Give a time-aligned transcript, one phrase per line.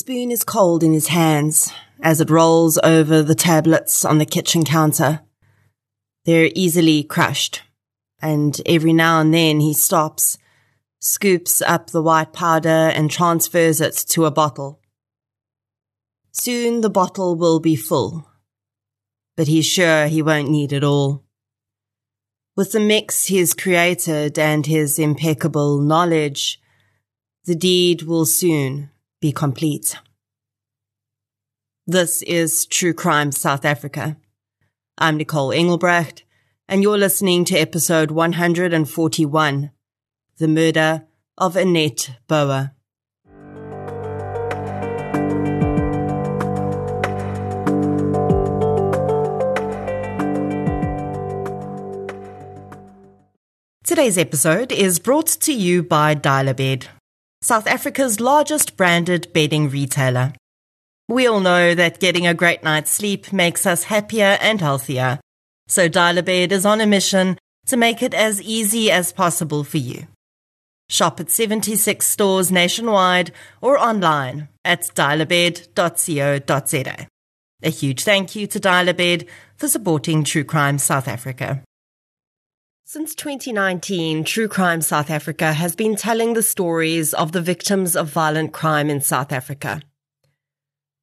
[0.00, 1.70] Spoon is cold in his hands
[2.02, 5.20] as it rolls over the tablets on the kitchen counter.
[6.24, 7.60] They're easily crushed,
[8.22, 10.38] and every now and then he stops,
[11.00, 14.80] scoops up the white powder and transfers it to a bottle.
[16.32, 18.26] Soon the bottle will be full,
[19.36, 21.24] but he's sure he won't need it all.
[22.56, 26.58] With the mix he's created and his impeccable knowledge,
[27.44, 28.88] the deed will soon
[29.20, 29.96] be complete.
[31.86, 34.16] This is True Crime South Africa.
[34.96, 36.24] I'm Nicole Engelbrecht,
[36.68, 39.70] and you're listening to episode 141,
[40.38, 41.06] The Murder
[41.36, 42.72] of Annette Bouwer.
[53.84, 56.86] Today's episode is brought to you by Dial-A-Bed,
[57.42, 60.34] South Africa's largest branded bedding retailer.
[61.08, 65.20] We all know that getting a great night's sleep makes us happier and healthier.
[65.66, 70.06] So Dial-A-Bed is on a mission to make it as easy as possible for you.
[70.88, 77.06] Shop at 76 stores nationwide or online at dialabed.co.za.
[77.62, 81.62] A huge thank you to Dial-A-Bed for supporting True Crime South Africa.
[82.92, 88.08] Since 2019, True Crime South Africa has been telling the stories of the victims of
[88.08, 89.80] violent crime in South Africa.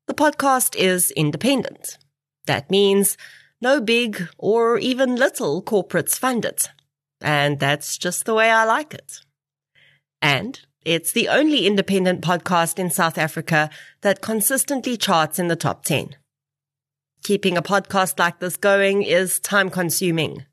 [0.07, 1.97] The podcast is independent.
[2.45, 3.15] That means
[3.61, 6.67] no big or even little corporates fund it.
[7.21, 9.21] And that's just the way I like it.
[10.21, 13.69] And it's the only independent podcast in South Africa
[14.01, 16.17] that consistently charts in the top 10.
[17.23, 20.43] Keeping a podcast like this going is time consuming.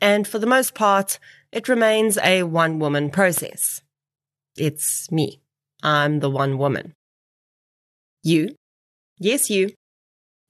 [0.00, 1.18] And for the most part,
[1.52, 3.80] it remains a one woman process.
[4.56, 5.40] It's me.
[5.82, 6.94] I'm the one woman.
[8.22, 8.56] You
[9.18, 9.70] Yes, you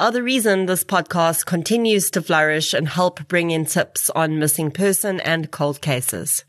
[0.00, 4.72] are the reason this podcast continues to flourish and help bring in tips on missing
[4.72, 6.44] person and cold cases.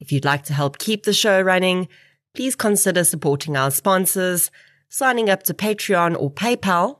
[0.00, 1.86] If you'd like to help keep the show running,
[2.34, 4.50] please consider supporting our sponsors,
[4.88, 6.98] signing up to Patreon or PayPal,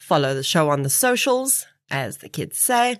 [0.00, 2.96] follow the show on the socials, as the kids say,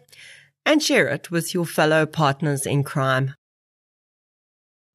[0.67, 3.35] and share it with your fellow partners in crime.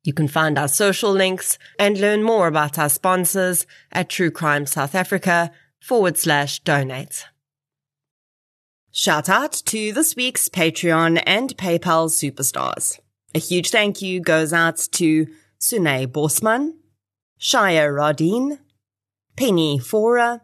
[0.03, 4.65] You can find our social links and learn more about our sponsors at True Crime
[4.65, 7.25] South Africa forward slash donate.
[8.91, 12.99] Shout out to this week's Patreon and PayPal superstars.
[13.33, 15.27] A huge thank you goes out to
[15.57, 16.77] Sune Bosman,
[17.39, 18.59] Shia Radin,
[19.37, 20.41] Penny Fora,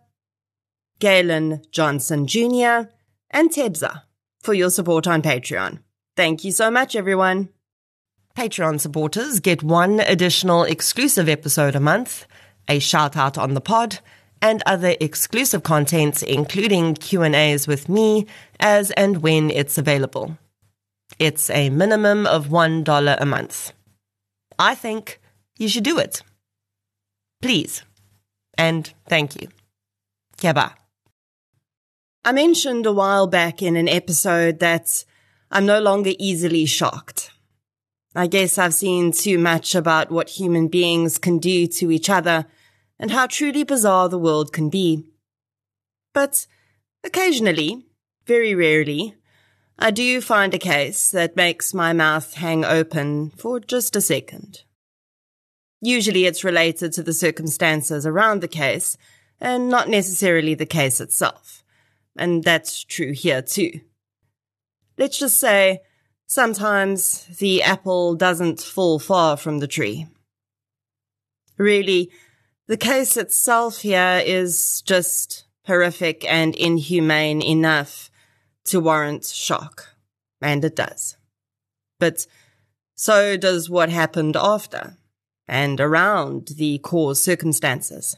[1.00, 2.90] Galen Johnson Jr.,
[3.30, 4.04] and Tebza
[4.48, 5.80] for your support on Patreon.
[6.16, 7.50] Thank you so much, everyone.
[8.34, 12.26] Patreon supporters get one additional exclusive episode a month,
[12.70, 14.00] a shout out on the pod,
[14.42, 18.26] and other exclusive contents, including Q&As with me
[18.58, 20.38] as and when it's available.
[21.20, 23.74] It's a minimum of $1 a month.
[24.58, 25.20] I think
[25.58, 26.22] you should do it.
[27.42, 27.84] Please.
[28.58, 29.50] And thank you.
[30.38, 30.72] Keba.
[32.28, 35.06] I mentioned a while back in an episode that
[35.50, 37.32] I'm no longer easily shocked.
[38.14, 42.46] I guess I've seen too much about what human beings can do to each other
[43.00, 45.06] and how truly bizarre the world can be.
[46.14, 46.48] But
[47.02, 47.86] occasionally,
[48.26, 49.16] very rarely,
[49.80, 54.64] I do find a case that makes my mouth hang open for just a second.
[55.80, 58.98] Usually it's related to the circumstances around the case
[59.40, 61.64] and not necessarily the case itself.
[62.18, 63.82] And that's true here too.
[64.98, 65.82] Let's just say
[66.26, 70.08] sometimes the apple doesn't fall far from the tree.
[71.58, 72.12] Really,
[72.68, 78.10] the case itself here is just horrific and inhumane enough
[78.66, 79.96] to warrant shock.
[80.42, 81.18] And it does.
[82.00, 82.26] But
[82.96, 84.98] so does what happened after
[85.48, 88.18] and around the cause circumstances.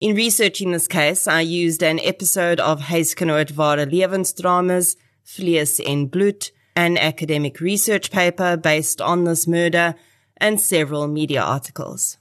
[0.00, 4.94] In researching this case, I used an episode of Huisgenoot Ware Lewensdramas,
[5.26, 9.96] Vlees en Bloed, an academic research paper based on this murder,
[10.36, 12.16] and several media articles.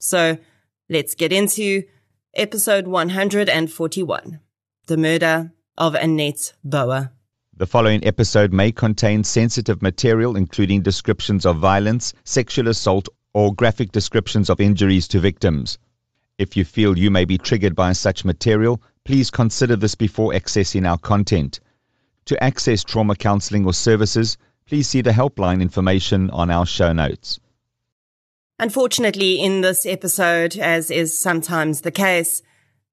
[0.00, 0.38] So
[0.90, 1.84] let's get into
[2.34, 4.40] episode 141
[4.88, 7.12] The Murder of Annette Bouwer.
[7.56, 13.92] The following episode may contain sensitive material, including descriptions of violence, sexual assault, or graphic
[13.92, 15.78] descriptions of injuries to victims.
[16.38, 20.86] If you feel you may be triggered by such material, please consider this before accessing
[20.86, 21.60] our content.
[22.26, 24.36] To access trauma counseling or services,
[24.66, 27.40] please see the helpline information on our show notes.
[28.58, 32.42] Unfortunately, in this episode, as is sometimes the case,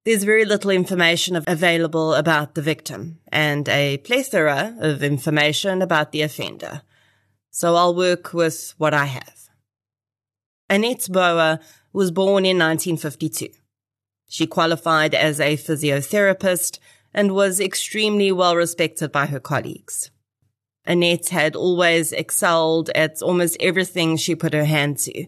[0.05, 6.21] there's very little information available about the victim and a plethora of information about the
[6.21, 6.81] offender.
[7.51, 9.49] So I'll work with what I have.
[10.69, 11.59] Annette Bouwer
[11.93, 13.49] was born in 1952.
[14.27, 16.79] She qualified as a physiotherapist
[17.13, 20.09] and was extremely well respected by her colleagues.
[20.85, 25.27] Annette had always excelled at almost everything she put her hand to,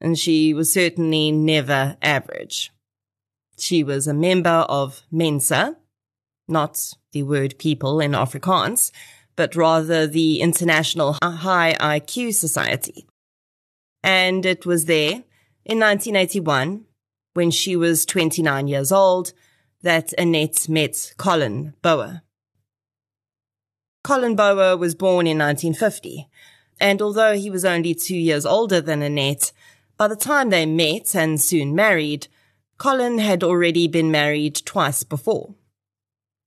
[0.00, 2.72] and she was certainly never average.
[3.58, 5.76] She was a member of Mensa,
[6.48, 8.92] not the word people in Afrikaans,
[9.34, 13.06] but rather the International High IQ Society.
[14.02, 15.24] And it was there
[15.66, 16.84] in 1981,
[17.34, 19.32] when she was 29 years old,
[19.82, 22.22] that Annette met Colin Bouwer.
[24.04, 26.28] Colin Bouwer was born in 1950,
[26.80, 29.50] and although he was only two years older than Annette,
[29.96, 32.28] by the time they met and soon married,
[32.78, 35.56] Colin had already been married twice before.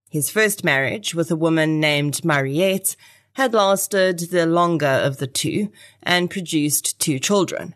[0.10, 2.96] His first marriage with a woman named Mariette
[3.34, 7.76] had lasted the longer of the two and produced two children.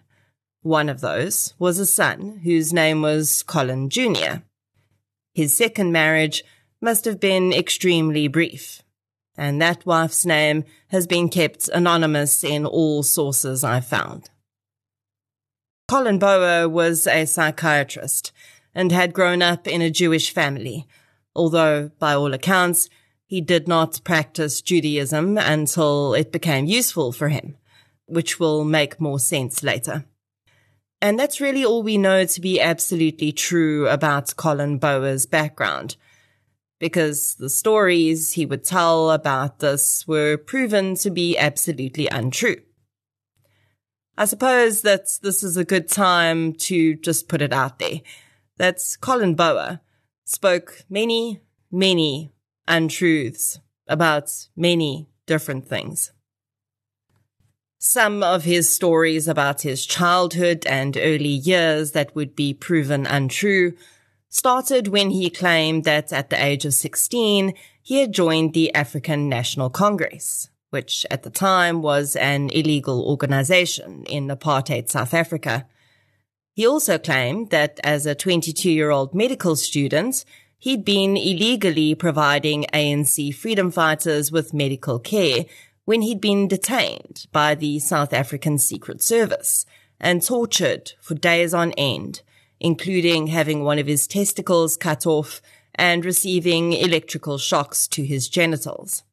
[0.63, 4.43] One of those was a son whose name was Colin Jr.
[5.33, 6.41] His second marriage
[6.81, 8.81] must have been extremely brief,
[9.37, 14.29] and that wife's name has been kept anonymous in all sources I've found.
[15.89, 18.31] Colin Bouwer was a psychiatrist
[18.73, 20.87] and had grown up in a Jewish family,
[21.35, 22.89] although, by all accounts,
[23.25, 27.57] he did not practice Judaism until it became useful for him,
[28.05, 30.05] which will make more sense later.
[31.03, 35.97] And that's really all we know to be absolutely true about Colin Bouwer's background,
[36.79, 42.55] because the stories he would tell about this were proven to be absolutely untrue.
[44.17, 47.99] I suppose that this is a good time to just put it out there.
[48.55, 49.81] That Colin Bouwer
[50.23, 52.31] spoke many, many
[52.65, 53.59] untruths
[53.89, 56.13] about many different things.
[57.85, 63.73] Some of his stories about his childhood and early years that would be proven untrue
[64.29, 69.27] started when he claimed that at the age of 16, he had joined the African
[69.27, 75.67] National Congress which at the time was an illegal organization in apartheid South Africa.
[76.53, 80.23] He also claimed that as a 22 year old medical student,
[80.57, 85.43] he'd been illegally providing ANC freedom fighters with medical care
[85.85, 89.65] when he'd been detained by the South African Secret Service
[89.99, 92.21] and tortured for days on end,
[92.59, 95.41] including having one of his testicles cut off
[95.75, 99.03] and receiving electrical shocks to his genitals.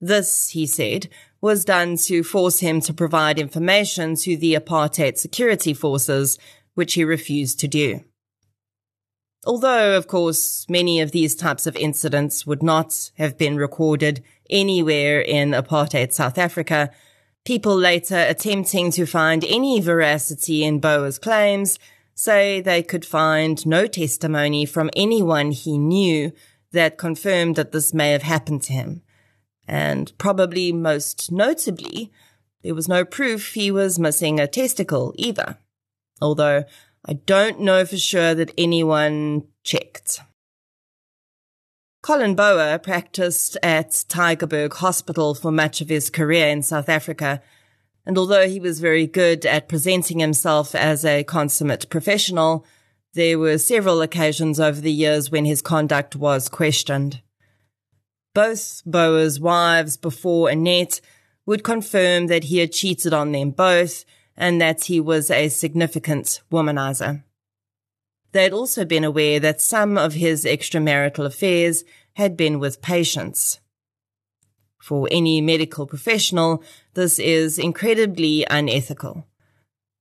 [0.00, 1.08] This, he said,
[1.40, 6.38] was done to force him to provide information to the apartheid security forces,
[6.74, 8.04] which he refused to do.
[9.44, 15.20] Although, of course, many of these types of incidents would not have been recorded anywhere
[15.20, 16.90] in apartheid South Africa,
[17.44, 21.78] people later attempting to find any veracity in Bouwer's claims
[22.14, 26.32] say they could find no testimony from anyone he knew
[26.72, 29.02] that confirmed that this may have happened to him
[29.68, 32.12] and probably most notably,
[32.62, 35.58] there was no proof he was missing a testicle either.
[36.20, 36.64] Although
[37.04, 40.20] I don't know for sure that anyone checked.
[42.02, 47.40] Colin Bouwer practiced at Tygerberg Hospital for much of his career in South Africa,
[48.04, 52.66] and although he was very good at presenting himself as a consummate professional,
[53.14, 57.22] there were several occasions over the years when his conduct was questioned.
[58.34, 61.00] Both Bouwer's wives before Annette
[61.46, 64.04] would confirm that he had cheated on them both
[64.36, 67.22] and that he was a significant womanizer.
[68.32, 71.84] They had also been aware that some of his extramarital affairs
[72.14, 73.60] had been with patients.
[74.80, 76.62] For any medical professional,
[76.94, 79.26] this is incredibly unethical.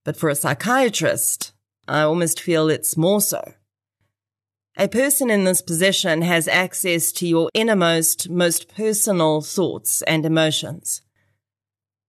[0.03, 1.53] But for a psychiatrist,
[1.87, 3.53] I almost feel it's more so.
[4.77, 11.01] A person in this position has access to your innermost, most personal thoughts and emotions.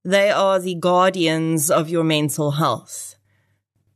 [0.04, 3.11] They are the guardians of your mental health.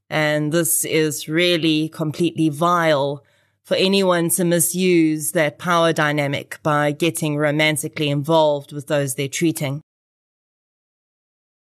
[0.09, 3.25] And this is really completely vile
[3.65, 9.83] for anyone to misuse that power dynamic by getting romantically involved with those they're treating.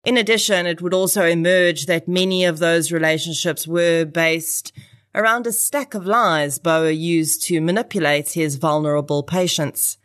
[0.03, 4.73] In addition, it would also emerge that many of those relationships were based
[5.15, 9.97] around a stack of lies Bouwer used to manipulate his vulnerable patients.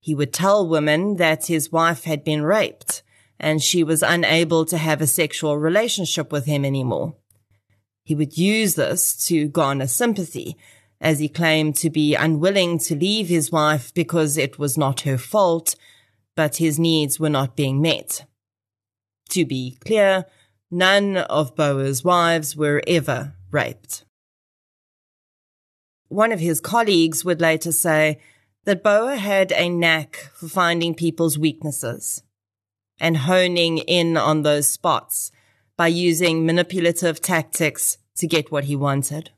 [0.00, 3.02] He would tell women that his wife had been raped
[3.40, 7.16] and she was unable to have a sexual relationship with him anymore.
[8.08, 10.56] He would use this to garner sympathy,
[10.98, 15.18] as he claimed to be unwilling to leave his wife because it was not her
[15.18, 15.76] fault,
[16.34, 18.24] but his needs were not being met.
[19.32, 20.24] To be clear,
[20.70, 24.06] none of Bouwer's wives were ever raped.
[26.08, 28.20] One of his colleagues would later say
[28.64, 32.22] that Bouwer had a knack for finding people's weaknesses
[32.98, 35.30] and honing in on those spots
[35.78, 39.30] by using manipulative tactics to get what he wanted.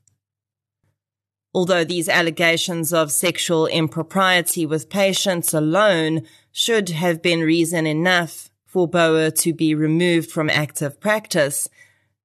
[1.52, 8.88] Although these allegations of sexual impropriety with patients alone should have been reason enough for
[8.88, 11.68] Bouwer to be removed from active practice,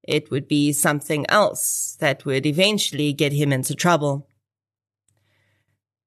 [0.02, 4.30] it would be something else that would eventually get him into trouble.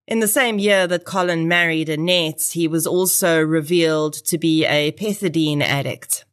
[0.06, 4.92] In the same year that Colin married Annette, he was also revealed to be a
[4.92, 6.24] pethidine addict.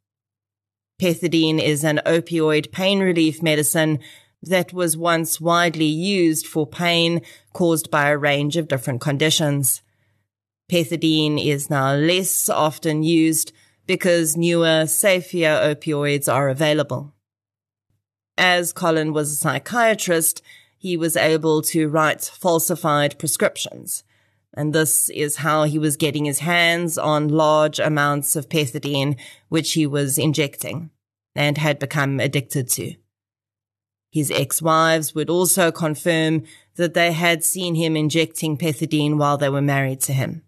[0.99, 3.99] Pethidine is an opioid pain relief medicine
[4.41, 7.21] that was once widely used for pain
[7.53, 9.81] caused by a range of different conditions.
[10.71, 13.51] Pethidine is now less often used
[13.87, 17.13] because newer, safer opioids are available.
[18.37, 20.41] As Colin was a psychiatrist,
[20.77, 24.03] he was able to write falsified prescriptions.
[24.55, 29.19] And this is how he was getting his hands on large amounts of pethidine,
[29.49, 30.91] which he was injecting
[31.35, 32.95] and had become addicted to.
[34.11, 36.43] His ex-wives would also confirm
[36.75, 40.43] that they had seen him injecting pethidine while they were married to him.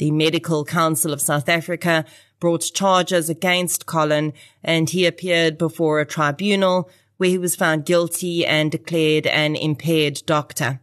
[0.00, 2.04] The Medical Council of South Africa
[2.40, 4.32] brought charges against Colin
[4.64, 10.20] and he appeared before a tribunal where he was found guilty and declared an impaired
[10.26, 10.80] doctor.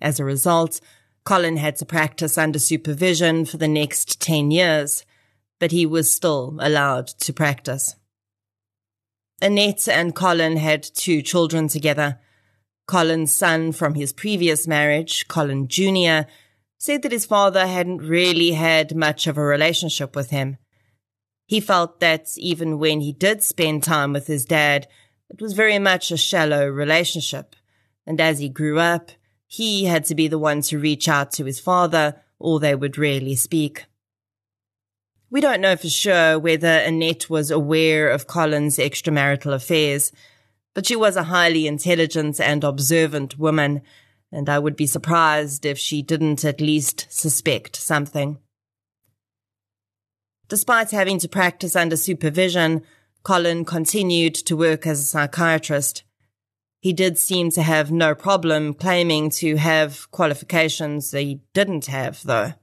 [0.00, 0.80] As a result,
[1.24, 5.04] Colin had to practice under supervision for the next 10 years,
[5.60, 7.94] but he was still allowed to practice.
[9.40, 12.18] Annette and Colin had two children together.
[12.86, 16.28] Colin's son from his previous marriage, Colin Jr.,
[16.78, 20.58] said that his father hadn't really had much of a relationship with him.
[21.46, 24.88] He felt that even when he did spend time with his dad,
[25.30, 27.54] it was very much a shallow relationship,
[28.06, 29.12] and as he grew up,
[29.52, 32.96] he had to be the one to reach out to his father, or they would
[32.96, 33.84] rarely speak.
[35.28, 40.10] We don't know for sure whether Annette was aware of Colin's extramarital affairs,
[40.72, 43.82] but she was a highly intelligent and observant woman,
[44.32, 48.38] and I would be surprised if she didn't at least suspect something.
[50.48, 52.84] Despite having to practice under supervision,
[53.22, 56.04] Colin continued to work as a psychiatrist.
[56.82, 62.54] He did seem to have no problem claiming to have qualifications he didn't have, though.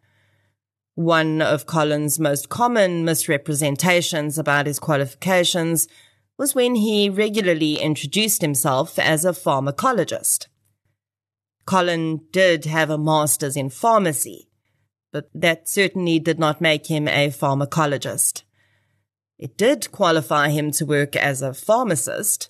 [0.95, 5.87] One of Colin's most common misrepresentations about his qualifications
[6.37, 10.47] was when he regularly introduced himself as a pharmacologist.
[11.65, 14.49] Colin did have a master's in pharmacy,
[15.13, 18.43] but that certainly did not make him a pharmacologist.
[19.37, 22.49] It did qualify him to work as a pharmacist,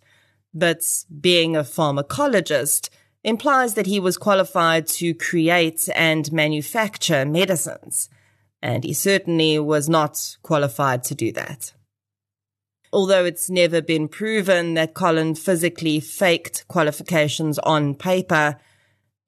[0.53, 0.83] but
[1.19, 2.89] being a pharmacologist
[3.23, 8.09] implies that he was qualified to create and manufacture medicines,
[8.61, 11.73] and he certainly was not qualified to do that.
[12.91, 18.59] Although it's never been proven that Colin physically faked qualifications on paper,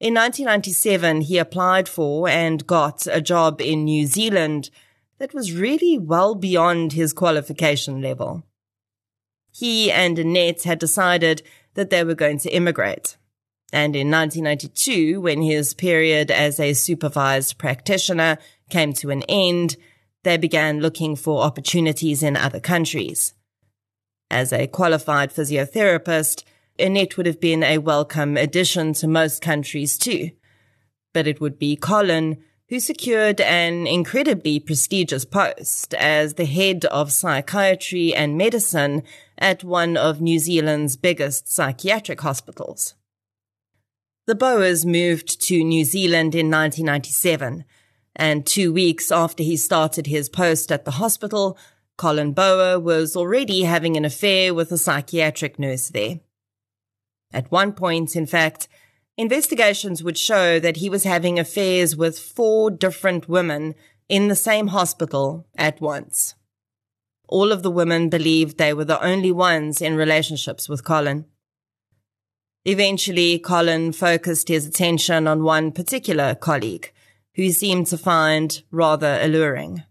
[0.00, 4.70] in 1997 he applied for and got a job in New Zealand
[5.18, 8.42] that was really well beyond his qualification level.
[9.52, 11.42] He and Annette had decided
[11.74, 13.16] that they were going to immigrate.
[13.72, 19.76] And in 1992, when his period as a supervised practitioner came to an end,
[20.24, 23.34] they began looking for opportunities in other countries.
[24.30, 26.44] As a qualified physiotherapist,
[26.78, 30.30] Annette would have been a welcome addition to most countries too.
[31.12, 37.12] But it would be Colin who secured an incredibly prestigious post as the head of
[37.12, 39.02] psychiatry and medicine
[39.42, 42.94] at one of New Zealand's biggest psychiatric hospitals.
[44.26, 47.64] The Bouwers moved to New Zealand in 1997,
[48.14, 51.58] and two weeks after he started his post at the hospital,
[51.98, 56.20] Colin Bouwer was already having an affair with a psychiatric nurse there.
[57.32, 58.68] At one point, in fact,
[59.18, 63.74] Investigations would show that he was having affairs with four different women
[64.08, 66.34] in the same hospital at once.
[67.32, 71.24] All of the women believed they were the only ones in relationships with Colin.
[72.66, 76.92] Eventually, Colin focused his attention on one particular colleague,
[77.36, 79.82] who seemed to find rather alluring.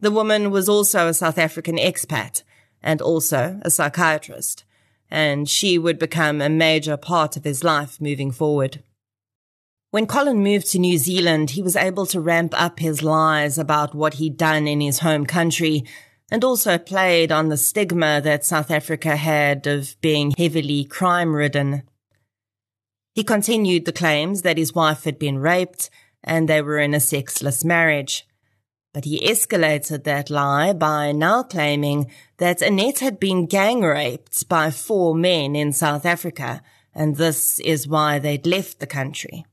[0.00, 2.42] The woman was also a South African expat
[2.82, 4.64] and also a psychiatrist,
[5.08, 8.82] and she would become a major part of his life moving forward.
[9.92, 13.94] When Colin moved to New Zealand, he was able to ramp up his lies about
[13.94, 15.84] what he'd done in his home country
[16.30, 21.82] and also played on the stigma that South Africa had of being heavily crime ridden.
[23.14, 25.90] He continued the claims that his wife had been raped
[26.24, 28.26] and they were in a sexless marriage.
[28.94, 34.70] But he escalated that lie by now claiming that Annette had been gang raped by
[34.70, 36.62] four men in South Africa,
[36.94, 39.44] and this is why they'd left the country.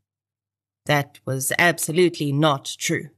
[0.89, 3.09] That was absolutely not true.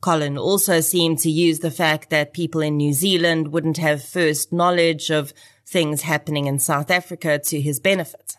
[0.00, 4.52] Colin also seemed to use the fact that people in New Zealand wouldn't have first
[4.52, 5.32] knowledge of
[5.64, 8.34] things happening in South Africa to his benefit.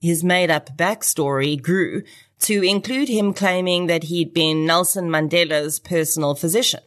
[0.00, 2.04] His made up backstory grew
[2.42, 6.84] to include him claiming that he'd been Nelson Mandela's personal physician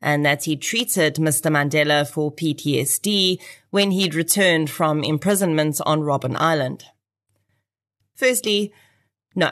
[0.00, 1.50] and that he'd treated Mr.
[1.50, 6.84] Mandela for PTSD when he'd returned from imprisonment on Robben Island.
[8.14, 8.72] Firstly,
[9.34, 9.50] no,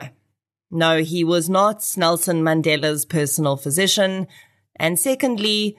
[0.71, 4.27] no, he was not Nelson Mandela's personal physician.
[4.75, 5.77] And secondly,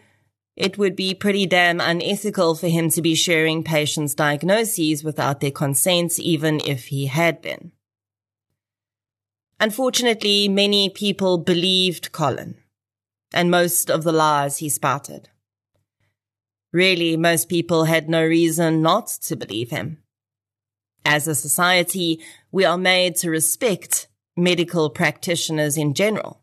[0.56, 5.52] it would be pretty damn unethical for him to be sharing patients' diagnoses without their
[5.52, 7.72] consent, even if he had been.
[9.60, 12.56] Unfortunately, many people believed Colin
[13.32, 15.28] and most of the lies he spouted.
[16.72, 20.02] Really, most people had no reason not to believe him.
[21.04, 22.20] As a society,
[22.50, 26.42] we are made to respect medical practitioners in general.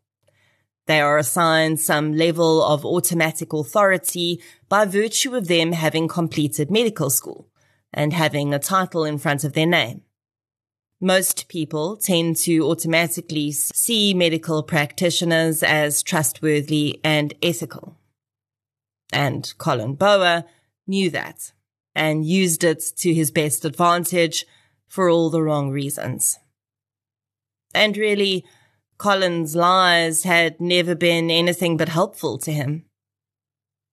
[0.87, 7.09] They are assigned some level of automatic authority by virtue of them having completed medical
[7.09, 7.49] school
[7.93, 10.01] and having a title in front of their name.
[10.99, 17.97] Most people tend to automatically see medical practitioners as trustworthy and ethical.
[19.13, 20.45] And Colin Bouwer
[20.87, 21.51] knew that
[21.93, 24.45] and used it to his best advantage
[24.87, 26.39] for all the wrong reasons.
[27.77, 28.43] And really,
[28.97, 32.85] Colin's lies had never been anything but helpful to him.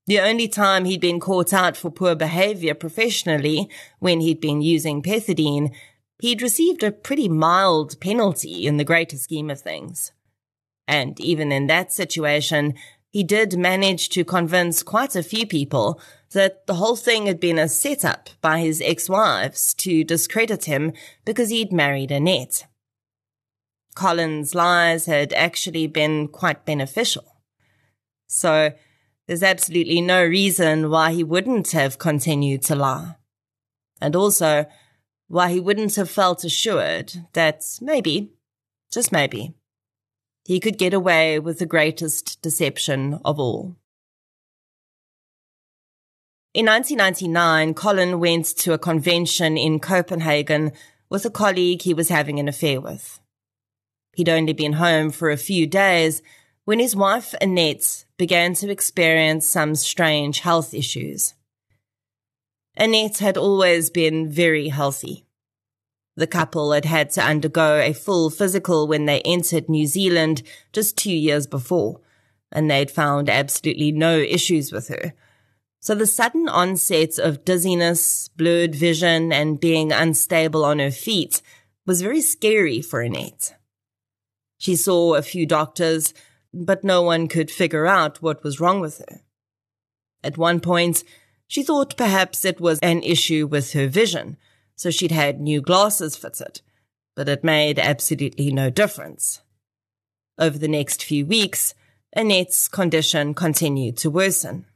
[0.07, 3.69] The only time he'd been caught out for poor behavior professionally,
[3.99, 5.75] when he'd been using pethidine,
[6.21, 10.13] he'd received a pretty mild penalty in the greater scheme of things.
[10.89, 12.75] And even in that situation,
[13.11, 16.01] he did manage to convince quite a few people
[16.33, 20.93] that the whole thing had been a setup by his ex-wives to discredit him
[21.25, 22.67] because he'd married Annette.
[23.95, 27.25] Colin's lies had actually been quite beneficial.
[28.27, 28.73] So
[29.27, 33.17] there's absolutely no reason why he wouldn't have continued to lie.
[34.01, 34.67] And also
[35.29, 38.33] why he wouldn't have felt assured that maybe,
[38.93, 39.55] just maybe,
[40.45, 43.77] he could get away with the greatest deception of all.
[46.53, 50.73] In 1999, Colin went to a convention in Copenhagen
[51.09, 53.21] with a colleague he was having an affair with.
[54.15, 56.23] He'd only been home for a few days
[56.65, 61.35] when his wife Annette began to experience some strange health issues.
[62.77, 65.27] Annette had always been very healthy.
[66.17, 70.97] The couple had had to undergo a full physical when they entered New Zealand just
[70.97, 72.01] two years before,
[72.53, 75.13] and they'd found absolutely no issues with her.
[75.81, 81.43] So the sudden onset of dizziness, blurred vision, and being unstable on her feet
[81.85, 83.55] was very scary for Annette.
[84.59, 86.15] She saw a few doctors,
[86.53, 89.21] but no one could figure out what was wrong with her.
[90.23, 91.05] At one point,
[91.47, 94.37] she thought perhaps it was an issue with her vision,
[94.77, 96.61] so she'd had new glasses fitted,
[97.15, 99.41] but it made absolutely no difference.
[100.39, 101.75] Over the next few weeks,
[102.13, 104.67] Annette's condition continued to worsen.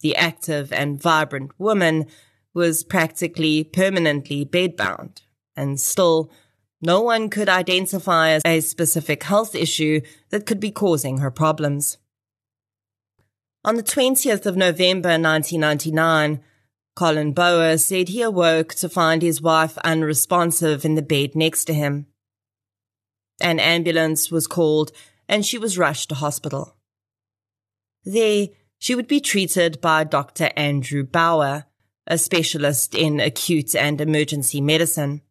[0.00, 2.06] The active and vibrant woman
[2.52, 5.22] was practically permanently bedbound,
[5.56, 6.30] and still
[6.82, 11.98] no one could identify a specific health issue that could be causing her problems.
[13.64, 16.40] On the 20th of November 1999,
[16.94, 21.74] Colin Bouwer said he awoke to find his wife unresponsive in the bed next to
[21.74, 22.06] him.
[23.40, 24.92] An ambulance was called
[25.28, 26.76] and she was rushed to hospital.
[28.04, 30.50] There, she would be treated by Dr.
[30.56, 31.64] Andrew Bauer,
[32.06, 35.22] a specialist in acute and emergency medicine.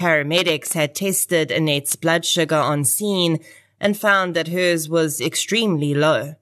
[0.00, 3.38] Paramedics had tested Annette's blood sugar on scene
[3.78, 6.36] and found that hers was extremely low,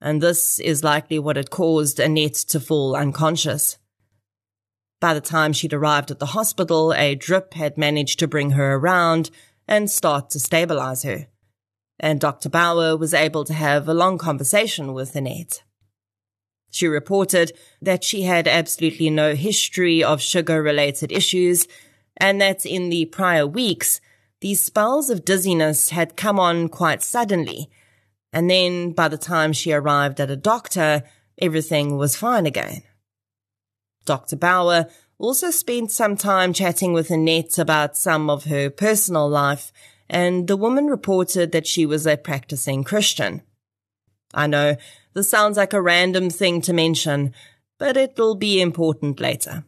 [0.00, 3.78] and this is likely what had caused Annette to fall unconscious.
[5.00, 8.74] By the time she'd arrived at the hospital, a drip had managed to bring her
[8.74, 9.30] around
[9.66, 11.26] and start to stabilize her.
[11.98, 12.48] and Dr.
[12.48, 15.64] Bauer was able to have a long conversation with Annette.
[16.70, 21.66] She reported that she had absolutely no history of sugar related issues
[22.20, 24.00] and that in the prior weeks,
[24.40, 27.70] these spells of dizziness had come on quite suddenly.
[28.32, 31.02] And then by the time she arrived at a doctor,
[31.38, 32.82] everything was fine again.
[34.04, 34.36] Dr.
[34.36, 34.86] Bauer
[35.18, 39.72] also spent some time chatting with Annette about some of her personal life,
[40.08, 43.42] and the woman reported that she was a practicing Christian.
[44.32, 44.76] I know
[45.12, 47.34] this sounds like a random thing to mention,
[47.78, 49.64] but it'll be important later.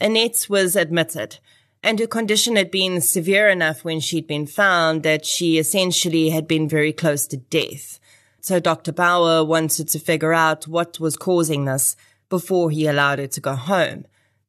[0.00, 1.38] Annette was admitted,
[1.82, 6.48] and her condition had been severe enough when she'd been found that she essentially had
[6.48, 8.00] been very close to death.
[8.40, 8.92] So Dr.
[8.92, 11.96] Bauer wanted to figure out what was causing this
[12.30, 14.06] before he allowed her to go home,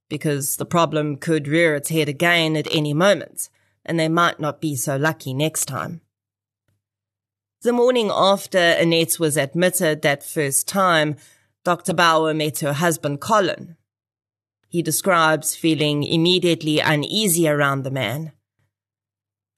[0.08, 3.50] because the problem could rear its head again at any moment,
[3.86, 6.00] and they might not be so lucky next time.
[7.64, 11.18] The morning after Annette was admitted that first time,
[11.64, 11.94] Dr.
[11.94, 13.76] Bauer met her husband Colin.
[14.71, 18.31] He describes feeling immediately uneasy around the man.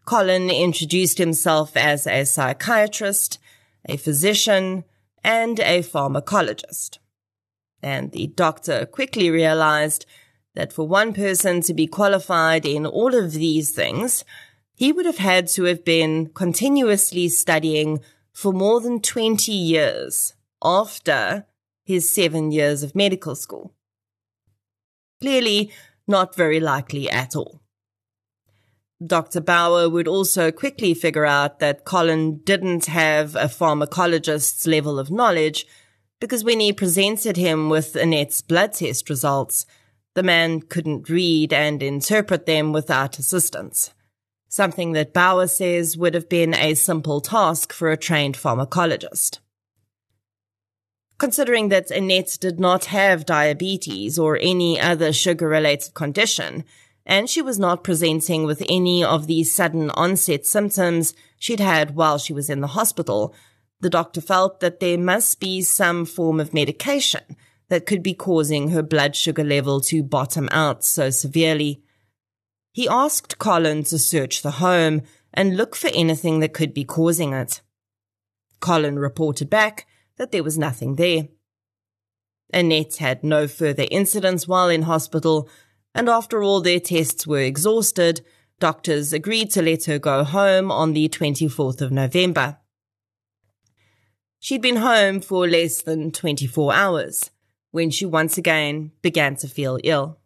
[0.06, 3.40] Colin introduced himself as a psychiatrist,
[3.88, 4.84] a physician,
[5.24, 6.98] and a pharmacologist
[7.84, 10.06] and the doctor quickly realized
[10.56, 14.24] that for one person to be qualified in all of these things,
[14.76, 18.00] he would have had to have been continuously studying
[18.32, 21.46] for more than 20 years after
[21.84, 23.74] his seven years of medical school.
[25.24, 25.72] Clearly,
[26.06, 27.62] not very likely at all.
[29.02, 29.40] Dr.
[29.40, 35.66] Bauer would also quickly figure out that Colin didn't have a pharmacologist's level of knowledge
[36.20, 39.66] because when he presented him with Annette's blood test results,
[40.14, 43.94] the man couldn't read and interpret them without assistance.
[44.50, 49.40] Something that Bauer says would have been a simple task for a trained pharmacologist.
[51.24, 56.66] Considering that Annette did not have diabetes or any other sugar related condition,
[57.06, 62.18] and she was not presenting with any of the sudden onset symptoms she'd had while
[62.18, 63.34] she was in the hospital,
[63.80, 67.38] the doctor felt that there must be some form of medication
[67.70, 71.82] that could be causing her blood sugar level to bottom out so severely.
[72.74, 77.32] He asked Colin to search the home and look for anything that could be causing
[77.32, 77.62] it.
[78.60, 79.88] Colin reported back
[80.24, 81.28] that there was nothing there.
[82.54, 85.50] Annette had no further incidents while in hospital,
[85.94, 88.22] and after all their tests were exhausted,
[88.58, 92.58] doctors agreed to let her go home on the 24th of November.
[94.40, 97.30] She'd been home for less than 24 hours
[97.72, 100.20] when she once again began to feel ill.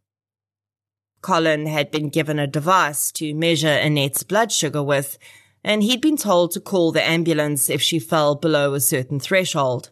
[1.21, 5.17] Colin had been given a device to measure Annette's blood sugar with,
[5.63, 9.91] and he'd been told to call the ambulance if she fell below a certain threshold.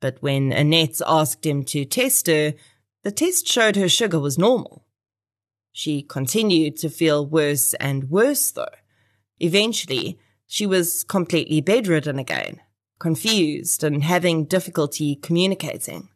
[0.00, 2.54] But when Annette asked him to test her,
[3.02, 4.84] the test showed her sugar was normal.
[5.72, 8.74] She continued to feel worse and worse, though.
[9.38, 12.60] Eventually, she was completely bedridden again
[13.00, 16.10] confused and having difficulty communicating.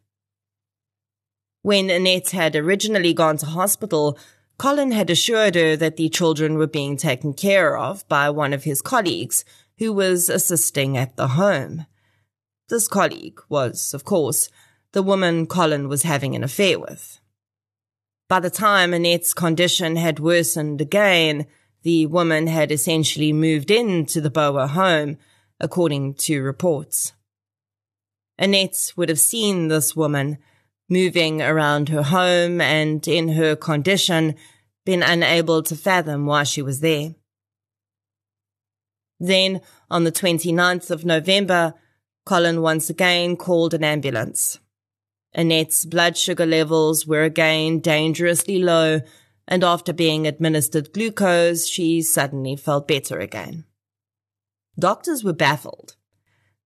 [1.63, 4.17] When Annette had originally gone to hospital,
[4.57, 8.63] Colin had assured her that the children were being taken care of by one of
[8.63, 9.43] his colleagues
[9.77, 11.85] who was assisting at the home.
[12.69, 14.49] This colleague was, of course,
[14.93, 17.19] the woman Colin was having an affair with.
[18.27, 21.45] By the time Annette's condition had worsened again,
[21.83, 25.17] the woman had essentially moved into the Bouwer home
[25.59, 27.13] according to reports.
[28.39, 30.37] Annette would have seen this woman
[30.89, 34.35] moving around her home and in her condition
[34.85, 37.15] been unable to fathom why she was there.
[39.19, 41.73] Then, on the 29th of November,
[42.25, 44.59] Colin once again called an ambulance.
[45.33, 49.01] Annette's blood sugar levels were again dangerously low,
[49.47, 53.65] and after being administered glucose, she suddenly felt better again.
[54.77, 55.95] Doctors were baffled.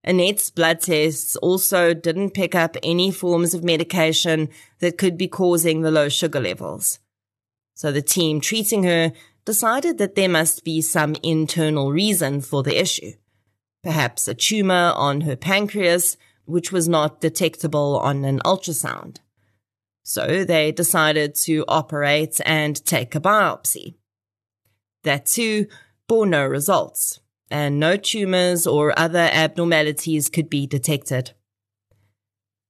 [0.03, 5.81] Annette's blood tests also didn't pick up any forms of medication that could be causing
[5.81, 6.99] the low sugar levels.
[7.73, 9.12] So the team treating her
[9.45, 13.13] decided that there must be some internal reason for the issue.
[13.83, 19.17] Perhaps a tumor on her pancreas, which was not detectable on an ultrasound.
[20.03, 23.95] So they decided to operate and take a biopsy.
[25.03, 25.67] That too
[26.07, 27.19] bore no results
[27.51, 31.31] and no tumors or other abnormalities could be detected.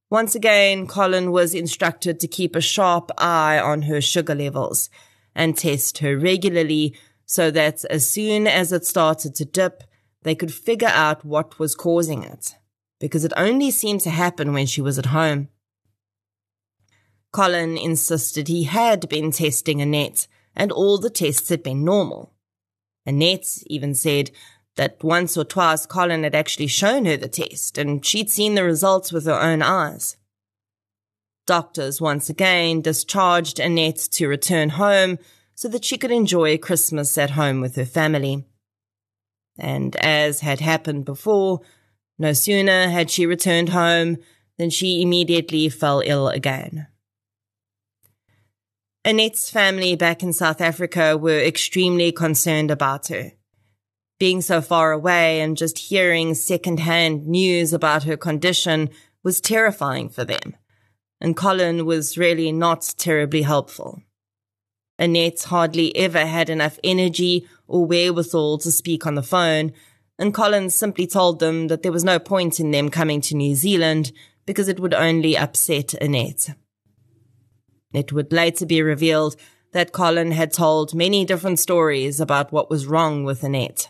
[0.10, 4.90] Once again, Colin was instructed to keep a sharp eye on her sugar levels
[5.36, 9.84] and test her regularly so that as soon as it started to dip,
[10.24, 12.56] they could figure out what was causing it,
[13.00, 15.50] because it only seemed to happen when she was at home.
[17.32, 22.34] Colin insisted he had been testing Annette, and all the tests had been normal.
[23.06, 24.32] Annette even said
[24.76, 28.64] that once or twice Colin had actually shown her the test, and she'd seen the
[28.64, 30.18] results with her own eyes.
[31.46, 35.18] Doctors once again discharged Annette to return home
[35.56, 38.46] so that she could enjoy Christmas at home with her family.
[39.58, 41.62] And as had happened before,
[42.18, 44.18] no sooner had she returned home
[44.58, 46.88] than she immediately fell ill again.
[49.04, 53.32] Annette's family back in South Africa were extremely concerned about her.
[54.20, 58.90] Being so far away and just hearing secondhand news about her condition
[59.24, 60.58] was terrifying for them,
[61.22, 64.04] and Colin was really not terribly helpful.
[64.98, 69.72] Annette hardly ever had enough energy or wherewithal to speak on the phone,
[70.18, 73.56] and Colin simply told them that there was no point in them coming to New
[73.56, 74.12] Zealand
[74.46, 76.58] because it would only upset Annette.
[77.94, 79.38] It would later be revealed
[79.72, 83.90] that Colin had told many different stories about what was wrong with Annette.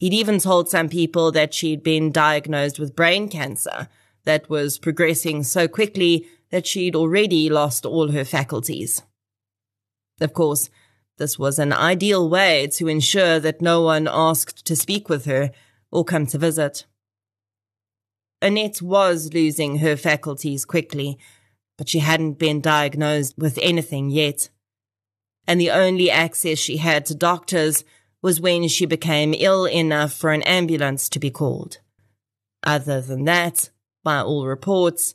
[0.00, 3.86] He'd even told some people that she'd been diagnosed with brain cancer
[4.24, 9.02] that was progressing so quickly that she'd already lost all her faculties.
[10.18, 10.70] Of course,
[11.18, 15.50] this was an ideal way to ensure that no one asked to speak with her
[15.92, 16.86] or come to visit.
[18.40, 21.18] Annette was losing her faculties quickly,
[21.76, 24.48] but she hadn't been diagnosed with anything yet.
[25.46, 27.84] And the only access she had to doctors
[28.22, 31.78] was when she became ill enough for an ambulance to be called.
[32.62, 33.70] Other than that,
[34.02, 35.14] by all reports,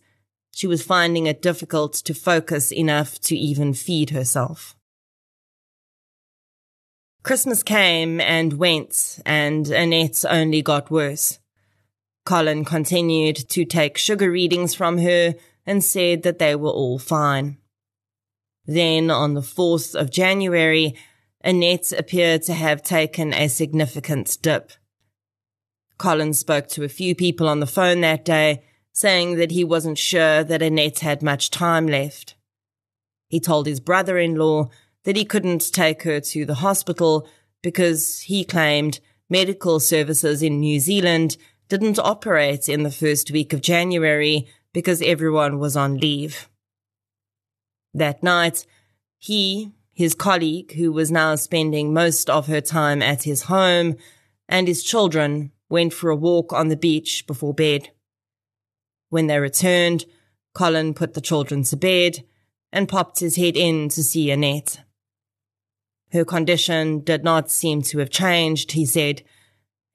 [0.51, 4.75] she was finding it difficult to focus enough to even feed herself.
[7.23, 11.39] Christmas came and went, and Annette's only got worse.
[12.25, 17.57] Colin continued to take sugar readings from her and said that they were all fine.
[18.65, 20.95] Then on the 4th of January,
[21.45, 24.71] Annette appeared to have taken a significant dip.
[25.99, 29.99] Colin spoke to a few people on the phone that day, saying that he wasn't
[29.99, 32.33] sure that Annette had much time left.
[33.27, 34.69] He told his brother-in-law
[35.03, 37.27] that he couldn't take her to the hospital
[37.61, 41.37] because he claimed medical services in New Zealand
[41.69, 46.49] didn't operate in the first week of January because everyone was on leave.
[47.93, 48.65] That night,
[49.19, 53.95] he, his colleague, who was now spending most of her time at his home,
[54.47, 57.89] and his children went for a walk on the beach before bed.
[59.09, 60.05] When they returned,
[60.53, 62.23] Colin put the children to bed
[62.71, 64.81] and popped his head in to see Annette.
[66.11, 69.23] Her condition did not seem to have changed, he said,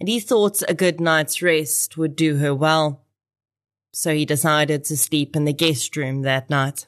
[0.00, 3.04] and he thought a good night's rest would do her well
[3.92, 6.86] so he decided to sleep in the guest room that night.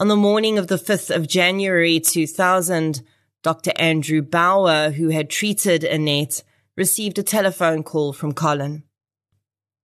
[0.00, 3.02] On the morning of the 5th of January 2000,
[3.42, 3.72] Dr.
[3.74, 6.44] Andrew Bauer, who had treated Annette,
[6.76, 8.84] received a telephone call from Colin.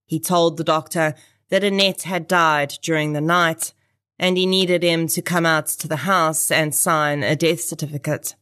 [0.06, 1.16] He told the doctor
[1.48, 3.72] that Annette had died during the night
[4.16, 8.36] and he needed him to come out to the house and sign a death certificate.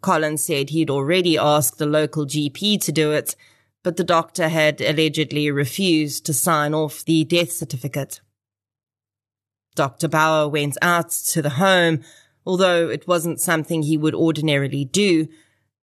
[0.00, 3.36] Colin said he'd already asked the local GP to do it
[3.84, 8.20] but the doctor had allegedly refused to sign off the death certificate.
[9.80, 10.08] Dr.
[10.08, 12.02] Bauer went out to the home,
[12.44, 15.26] although it wasn't something he would ordinarily do,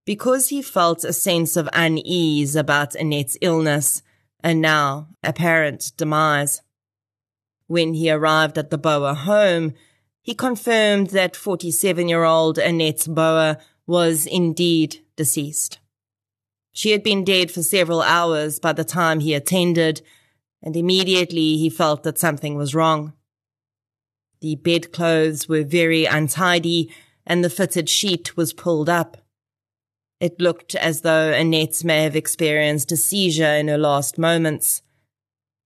[0.05, 4.03] because he felt a sense of unease about Annette's illness
[4.41, 6.61] and now apparent demise.
[7.65, 9.73] When he arrived at the Bouwer home,
[10.21, 13.57] he confirmed that 47 year old Annette Bouwer
[13.87, 15.79] was indeed deceased.
[16.71, 20.03] She had been dead for several hours by the time he attended,
[20.61, 23.13] and immediately he felt that something was wrong.
[24.41, 26.93] The bedclothes were very untidy,
[27.25, 29.17] and the fitted sheet was pulled up.
[30.19, 34.81] It looked as though Annette may have experienced a seizure in her last moments.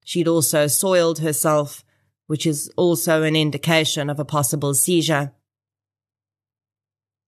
[0.04, 1.86] She'd also soiled herself,
[2.28, 5.32] which is also an indication of a possible seizure.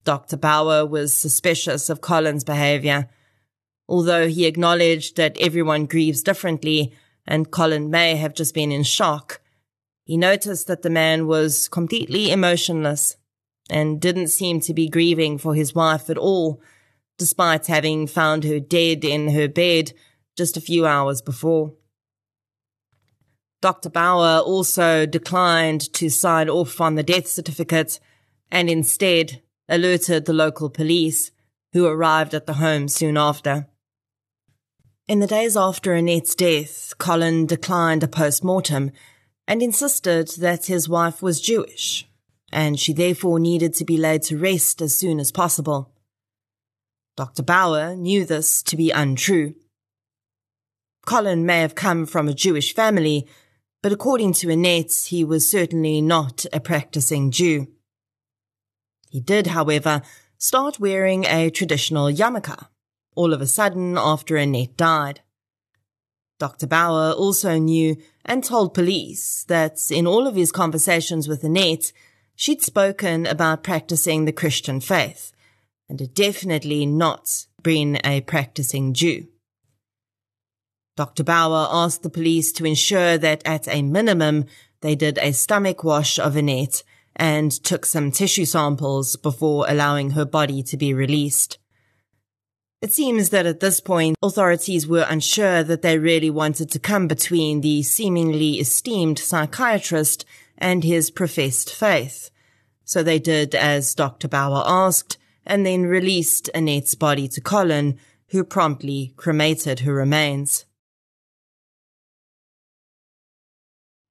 [0.04, 0.36] Dr.
[0.36, 3.10] Bauer was suspicious of Colin's behavior
[3.88, 6.94] although he acknowledged that everyone grieves differently
[7.26, 9.42] and Colin may have just been in shock.
[10.06, 13.16] He noticed that the man was completely emotionless
[13.70, 16.62] and didn't seem to be grieving for his wife at all,
[17.18, 19.94] despite having found her dead in her bed
[20.36, 21.74] just a few hours before.
[23.62, 23.90] Dr.
[23.90, 28.00] Bauer also declined to sign off on the death certificate
[28.52, 31.32] and instead alerted the local police
[31.72, 33.68] who arrived at the home soon after.
[35.08, 38.92] In the days after Annette's death, Colin declined a post-mortem
[39.48, 42.08] and insisted that his wife was Jewish,
[42.52, 45.92] and she therefore needed to be laid to rest as soon as possible.
[47.16, 47.44] Dr.
[47.44, 49.56] Bauer knew this to be untrue.
[51.06, 53.28] Colin may have come from a Jewish family,
[53.82, 57.68] but according to Annette, he was certainly not a practicing Jew.
[59.10, 60.02] He did, however,
[60.38, 62.68] start wearing a traditional yarmulke
[63.16, 65.22] all of a sudden after Annette died.
[66.40, 66.68] Dr.
[66.68, 71.92] Bauer also knew and told police that in all of his conversations with Annette,
[72.36, 75.32] she'd spoken about practicing the Christian faith
[75.88, 79.28] and had definitely not been a practicing Jew.
[80.96, 81.24] Dr.
[81.24, 84.46] Bauer asked the police to ensure that at a minimum
[84.82, 86.84] they did a stomach wash of Annette
[87.16, 91.58] and took some tissue samples before allowing her body to be released.
[92.84, 97.08] It seems that at this point, authorities were unsure that they really wanted to come
[97.08, 100.26] between the seemingly esteemed psychiatrist
[100.58, 102.30] and his professed faith.
[102.84, 104.28] So they did as Dr.
[104.28, 107.98] Bauer asked and then released Annette's body to Colin,
[108.32, 110.66] who promptly cremated her remains.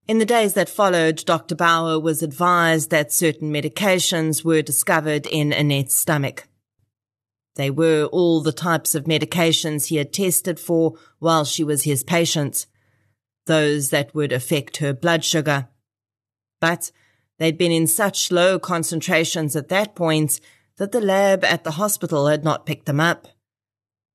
[0.09, 1.55] In the days that followed, Dr.
[1.55, 6.49] Bauer was advised that certain medications were discovered in Annette's stomach.
[7.57, 12.03] They were all the types of medications he had tested for while she was his
[12.03, 12.67] patient,
[13.47, 15.69] those that would affect her blood sugar.
[16.61, 16.91] But
[17.39, 20.41] they'd been in such low concentrations at that point
[20.79, 23.29] that the lab at the hospital had not picked them up.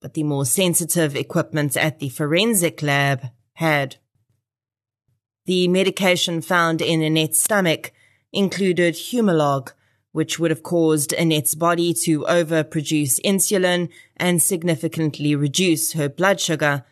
[0.01, 3.97] But the more sensitive equipment at the forensic lab had.
[5.45, 7.91] The medication found in Annette's stomach
[8.31, 9.73] included Humalog,
[10.17, 16.83] which would have caused Annette's body to overproduce insulin and significantly reduce her blood sugar.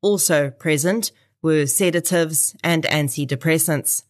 [0.00, 4.04] Also present were sedatives and antidepressants.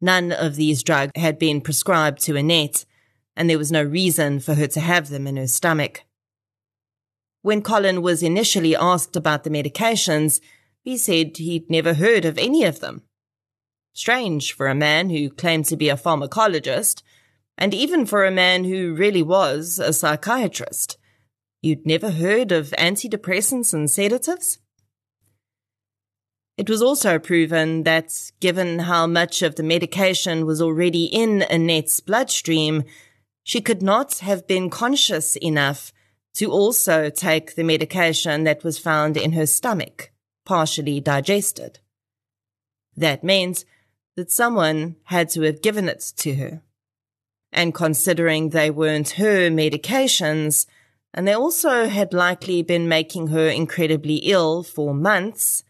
[0.00, 2.84] None of these drugs had been prescribed to Annette,
[3.36, 6.02] and there was no reason for her to have them in her stomach.
[7.42, 10.40] When Colin was initially asked about the medications,
[10.82, 13.02] he said he'd never heard of any of them.
[13.92, 17.04] Strange for a man who claimed to be a pharmacologist,
[17.56, 20.98] and even for a man who really was a psychiatrist.
[21.62, 24.58] You'd never heard of antidepressants and sedatives?
[26.56, 32.00] It was also proven that given how much of the medication was already in Annette's
[32.00, 32.84] bloodstream,
[33.42, 35.92] she could not have been conscious enough
[36.34, 40.10] to also take the medication that was found in her stomach,
[40.44, 41.80] partially digested.
[42.96, 43.64] That meant
[44.16, 46.62] that someone had to have given it to her
[47.54, 50.66] and considering they weren't her medications,
[51.14, 55.62] and they also had likely been making her incredibly ill for months,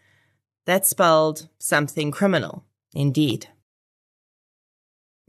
[0.64, 3.48] that spelled something criminal, indeed.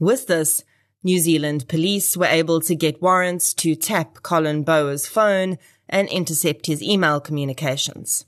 [0.00, 0.64] With this,
[1.02, 6.66] New Zealand police were able to get warrants to tap Colin Bouwer's phone and intercept
[6.66, 8.24] his email communications.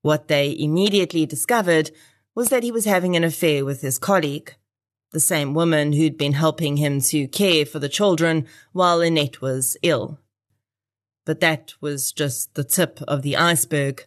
[0.00, 1.90] What they immediately discovered
[2.34, 4.54] was that he was having an affair with his colleague
[5.14, 9.78] the same woman who'd been helping him to care for the children while Annette was
[9.82, 10.18] ill.
[11.24, 14.04] But that was just the tip of the iceberg.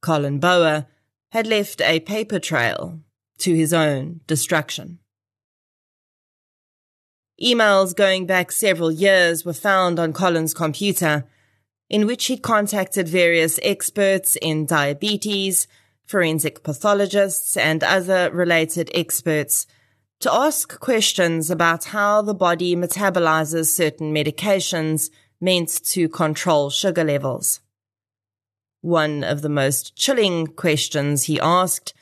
[0.00, 0.86] Colin Bouwer
[1.32, 3.00] had left a paper trail
[3.38, 5.00] to his own destruction.
[7.42, 11.24] Emails going back several years were found on Colin's computer,
[11.90, 15.66] in which he'd contacted various experts in diabetes,
[16.06, 19.66] forensic pathologists, and other related experts
[20.20, 25.10] to ask questions about how the body metabolizes certain medications
[25.40, 27.60] meant to control sugar levels.
[28.80, 31.94] One of the most chilling questions he asked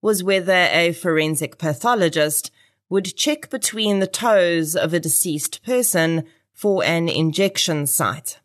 [0.00, 2.50] was whether a forensic pathologist
[2.88, 8.40] would check between the toes of a deceased person for an injection site.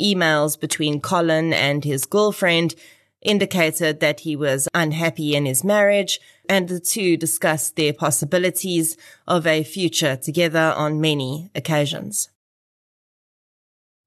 [0.00, 2.74] Emails between Colin and his girlfriend
[3.22, 9.46] indicated that he was unhappy in his marriage and the two discussed their possibilities of
[9.46, 12.28] a future together on many occasions.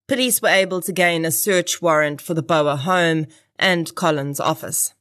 [0.07, 3.27] Police were able to gain a search warrant for the Bouwer home
[3.59, 4.93] and Colin's office.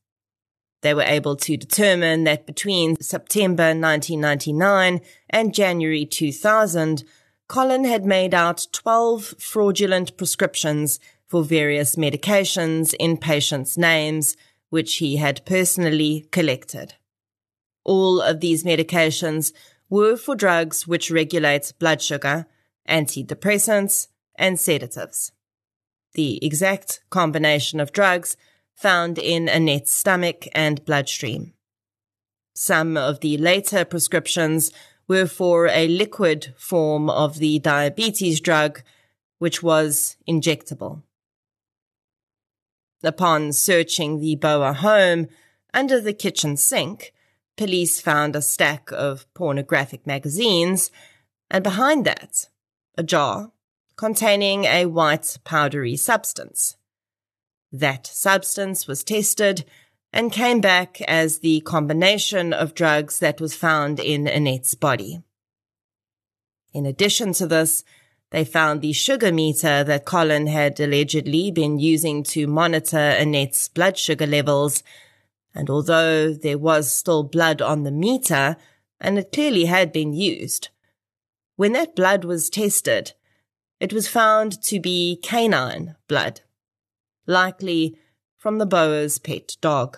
[0.82, 7.04] They were able to determine that between September 1999 and January 2000,
[7.48, 14.36] Colin had made out 12 fraudulent prescriptions for various medications in patients' names,
[14.70, 16.94] which he had personally collected.
[17.86, 19.52] All of these medications
[19.88, 22.46] were for drugs which regulate blood sugar,
[22.88, 25.30] antidepressants, and sedatives.
[26.14, 28.36] The exact combination of drugs
[28.74, 31.52] found in Annette's stomach and bloodstream.
[32.54, 34.72] Some of the later prescriptions
[35.06, 38.82] were for a liquid form of the diabetes drug,
[39.38, 41.02] which was injectable.
[43.04, 45.28] Upon searching the Bouwer home,
[45.72, 47.12] under the kitchen sink,
[47.56, 50.90] police found a stack of pornographic magazines,
[51.50, 52.48] and behind that,
[52.96, 53.52] a jar
[53.96, 56.76] containing a white powdery substance.
[57.72, 59.64] That substance was tested
[60.12, 65.22] and came back as the combination of drugs that was found in Annette's body.
[66.72, 67.84] In addition to this,
[68.30, 73.96] they found the sugar meter that Colin had allegedly been using to monitor Annette's blood
[73.96, 74.82] sugar levels.
[75.56, 78.56] And although there was still blood on the meter,
[79.00, 80.68] and it clearly had been used,
[81.56, 83.14] when that blood was tested,
[83.80, 86.42] it was found to be canine blood,
[87.26, 87.98] likely
[88.36, 89.96] from the Bouwer's pet dog.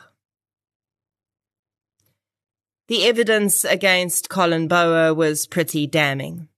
[2.86, 6.48] The evidence against Colin Bouwer was pretty damning.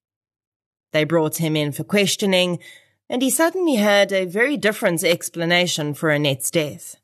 [0.92, 2.58] They brought him in for questioning,
[3.08, 6.99] and he suddenly had a very different explanation for Annette's death.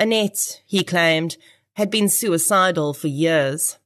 [0.00, 1.36] Annette, he claimed,
[1.74, 3.78] had been suicidal for years.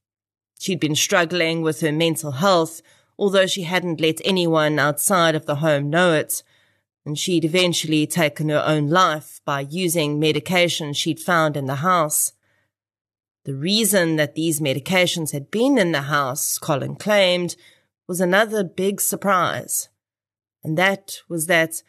[0.61, 2.81] She'd been struggling with her mental health,
[3.19, 6.45] although she hadn't let anyone outside of the home know it,
[7.05, 12.33] and she'd eventually taken her own life by using medication she'd found in the house.
[13.45, 17.57] The reason that these medications had been in the house, Colin claimed,
[18.07, 19.89] was another big surprise.
[20.63, 21.83] And that was that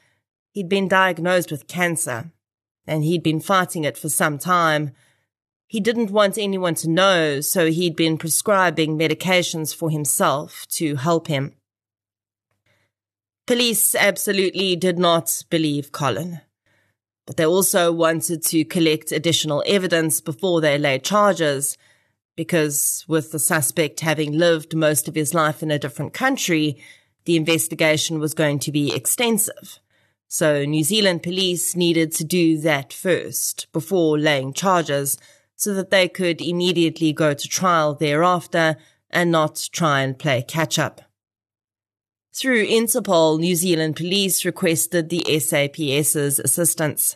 [0.51, 2.31] he'd been diagnosed with cancer
[2.87, 4.91] and he'd been fighting it for some time.
[5.67, 11.27] He didn't want anyone to know, so he'd been prescribing medications for himself to help
[11.27, 11.53] him.
[13.47, 16.41] Police absolutely did not believe Colin,
[17.27, 21.77] but they also wanted to collect additional evidence before they laid charges
[22.35, 26.81] because with the suspect having lived most of his life in a different country,
[27.25, 29.79] the investigation was going to be extensive.
[30.27, 35.17] So New Zealand police needed to do that first before laying charges
[35.55, 38.75] so that they could immediately go to trial thereafter
[39.09, 41.01] and not try and play catch up.
[42.33, 47.15] Through Interpol, New Zealand police requested the SAPS's assistance.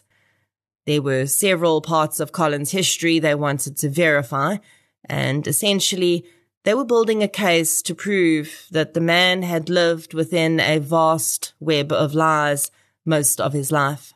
[0.85, 4.57] There were several parts of Colin's history they wanted to verify,
[5.05, 6.25] and essentially,
[6.63, 11.53] they were building a case to prove that the man had lived within a vast
[11.59, 12.71] web of lies
[13.09, 14.13] most of his life.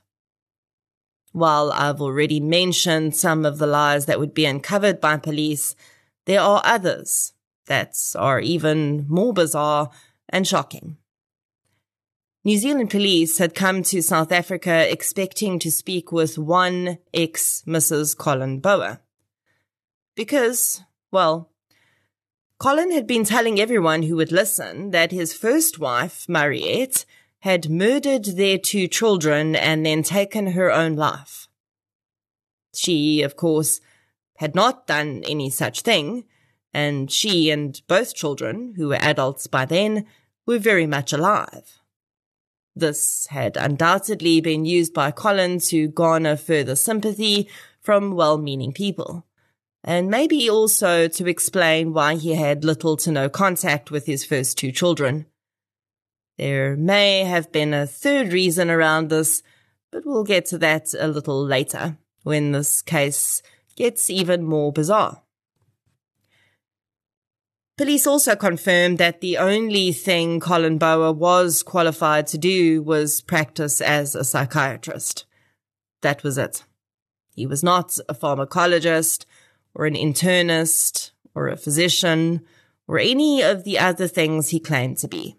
[1.34, 5.76] While I've already mentioned some of the lies that would be uncovered by police,
[6.26, 7.34] there are others
[7.66, 9.90] that are even more bizarre
[10.30, 10.98] and shocking.
[12.46, 18.18] New Zealand police had come to South Africa expecting to speak with one ex Mrs.
[18.18, 19.00] Colin Bouwer
[20.16, 20.82] because,
[21.12, 21.50] well,
[22.60, 27.06] Colin had been telling everyone who would listen that his first wife, Mariette,
[27.44, 31.50] had murdered their two children and then taken her own life.
[32.74, 33.82] She, of course,
[34.38, 36.24] had not done any such thing,
[36.74, 40.06] and she and both children, who were adults by then,
[40.46, 41.82] were very much alive.
[42.78, 47.50] This had undoubtedly been used by Colin to garner further sympathy
[47.82, 49.26] from well-meaning people
[49.84, 54.58] and maybe also to explain why he had little to no contact with his first
[54.58, 55.26] two children.
[56.38, 59.44] There may have been a third reason around this,
[59.92, 63.42] but we'll get to that a little later when this case
[63.76, 65.22] gets even more bizarre.
[67.76, 73.82] Police also confirmed that the only thing Colin Bouwer was qualified to do was practice
[73.82, 75.26] as a psychiatrist.
[76.02, 76.64] That was it.
[77.36, 79.26] He was not a pharmacologist
[79.74, 82.42] or an internist or a physician
[82.88, 85.38] or any of the other things he claimed to be.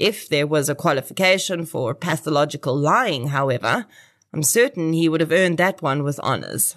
[0.00, 3.84] If there was a qualification for pathological lying, however,
[4.32, 6.76] I'm certain he would have earned that one with honours.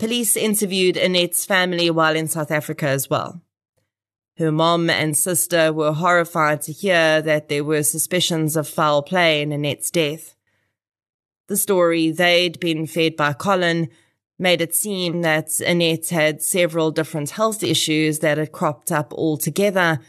[0.00, 3.40] Police interviewed Annette's family while in South Africa as well.
[4.36, 9.42] Her mom and sister were horrified to hear that there were suspicions of foul play
[9.42, 10.34] in Annette's death.
[11.46, 13.90] The story they'd been fed by Colin
[14.40, 19.36] made it seem that Annette had several different health issues that had cropped up all
[19.36, 20.00] together,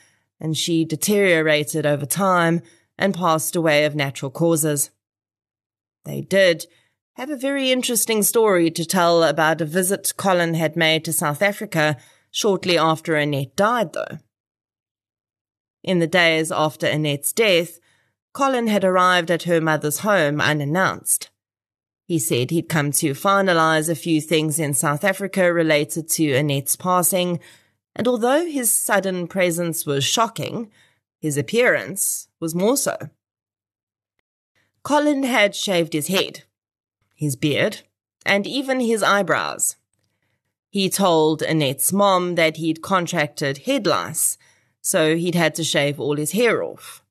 [0.42, 2.62] and she deteriorated over time
[2.98, 4.90] and passed away of natural causes.
[6.04, 6.66] They did
[7.14, 11.42] have a very interesting story to tell about a visit Colin had made to South
[11.42, 11.96] Africa
[12.32, 14.18] shortly after Annette died, though.
[15.84, 17.80] In the days after Annette's death,
[18.34, 21.30] Colin had arrived at her mother's home unannounced.
[22.06, 26.76] He said he'd come to finalize a few things in South Africa related to Annette's
[26.76, 27.40] passing,
[27.96, 30.72] and although his sudden presence was shocking,
[31.20, 32.98] his appearance was more so.
[34.84, 36.44] Colin had shaved his head,
[37.16, 37.82] his beard,
[38.26, 39.76] and even his eyebrows.
[40.70, 44.38] He told Annette's mom that he'd contracted head lice,
[44.82, 47.04] so he'd had to shave all his hair off.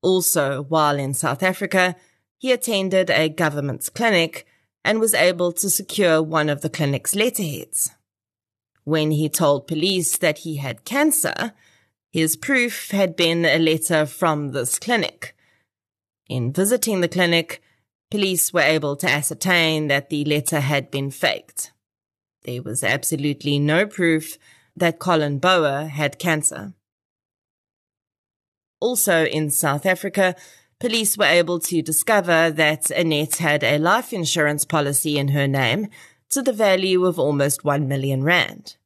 [0.00, 1.94] Also, while in South Africa,
[2.38, 4.46] he attended a government's clinic
[4.84, 7.92] and was able to secure one of the clinic's letterheads.
[8.84, 11.52] When he told police that he had cancer,
[12.10, 15.36] his proof had been a letter from this clinic.
[16.28, 17.62] In visiting the clinic,
[18.10, 21.72] police were able to ascertain that the letter had been faked.
[22.44, 24.36] There was absolutely no proof
[24.76, 26.74] that Colin Bouwer had cancer.
[28.80, 30.34] Also in South Africa,
[30.80, 35.88] police were able to discover that Annette had a life insurance policy in her name
[36.32, 38.76] to the value of almost 1 million rand.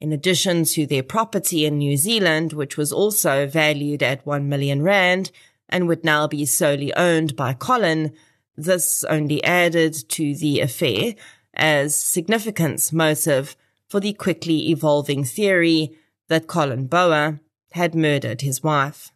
[0.00, 4.82] In addition to their property in New Zealand, which was also valued at 1 million
[4.82, 5.30] rand
[5.68, 8.12] and would now be solely owned by Colin,
[8.56, 11.14] this only added to the affair
[11.54, 13.56] as significance motive
[13.88, 15.96] for the quickly evolving theory
[16.28, 17.40] that Colin Bouwer
[17.72, 19.13] had murdered his wife.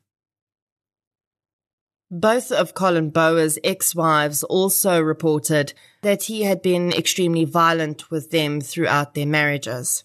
[2.11, 8.63] Both of Colin Bouwer's ex-wives also reported that he had been extremely violent with them
[8.63, 10.05] throughout their marriages.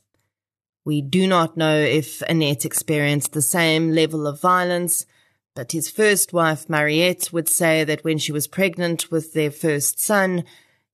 [0.83, 5.05] We do not know if Annette experienced the same level of violence,
[5.55, 9.97] but his first wife, Mariette, would say that when she was pregnant with their first
[9.97, 10.43] son,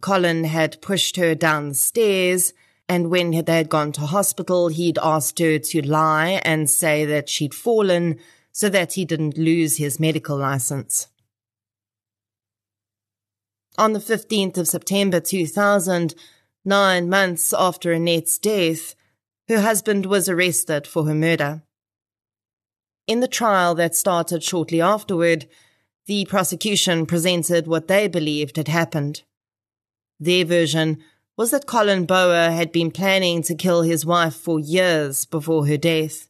[0.01, 2.53] Colin had pushed her down the stairs,
[2.87, 7.29] and when they had gone to hospital, he'd asked her to lie and say that
[7.29, 8.19] she'd fallen
[8.51, 11.07] so that he didn't lose his medical license.
[13.77, 16.13] On the 15th of September 2000,
[16.65, 18.95] nine months after Annette's death,
[19.47, 21.63] her husband was arrested for her murder.
[23.07, 25.47] In the trial that started shortly afterward,
[26.05, 29.23] the prosecution presented what they believed had happened.
[30.19, 31.01] Their version
[31.37, 35.77] was that Colin Bouwer had been planning to kill his wife for years before her
[35.77, 36.28] death.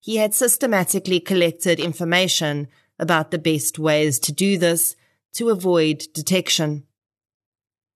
[0.00, 2.68] He had systematically collected information
[2.98, 4.96] about the best ways to do this
[5.34, 6.84] to avoid detection.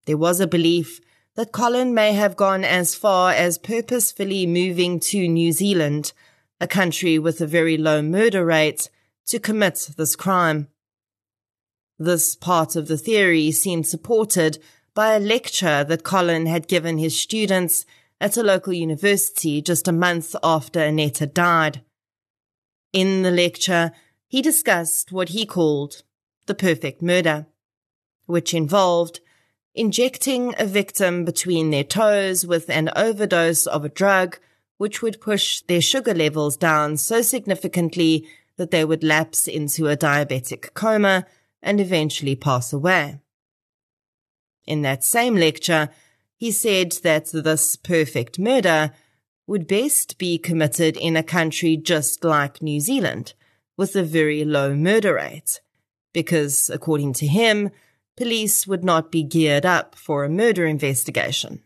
[0.07, 1.00] There was a belief
[1.34, 6.12] that Colin may have gone as far as purposefully moving to New Zealand,
[6.61, 8.90] a country with a very low murder rate,
[9.26, 10.68] to commit this crime.
[11.98, 14.59] This part of the theory seemed supported
[14.94, 17.86] by a lecture that Colin had given his students
[18.20, 21.82] at a local university just a month after Annette had died.
[22.93, 23.93] In the lecture,
[24.28, 26.03] he discussed what he called
[26.47, 27.47] the perfect murder,
[28.26, 29.20] which involved
[29.74, 34.38] injecting a victim between their toes with an overdose of a drug
[34.76, 38.26] which would push their sugar levels down so significantly
[38.57, 41.24] that they would lapse into a diabetic coma
[41.62, 43.18] and eventually pass away.
[44.66, 45.88] In that same lecture,
[46.36, 48.93] he said that this perfect murder
[49.53, 53.34] would best be committed in a country just like New Zealand,
[53.76, 55.61] with a very low murder rate,
[56.14, 57.68] because, according to him,
[58.16, 61.62] police would not be geared up for a murder investigation.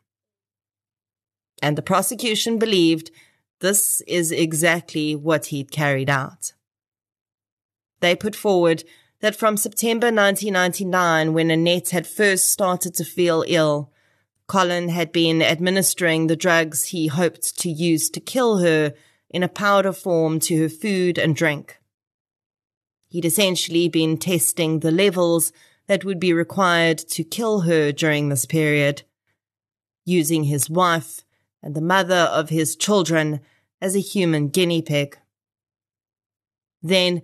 [1.62, 3.12] And the prosecution believed
[3.60, 6.54] this is exactly what he'd carried out.
[8.00, 8.82] They put forward
[9.20, 13.92] that from September 1999, when Annette had first started to feel ill,
[14.48, 18.94] Colin had been administering the drugs he hoped to use to kill her
[19.28, 21.78] in a powder form to her food and drink.
[23.08, 25.52] He'd essentially been testing the levels
[25.88, 29.02] that would be required to kill her during this period,
[30.04, 31.24] using his wife
[31.62, 33.40] and the mother of his children
[33.80, 35.18] as a human guinea pig.
[36.82, 37.22] Then,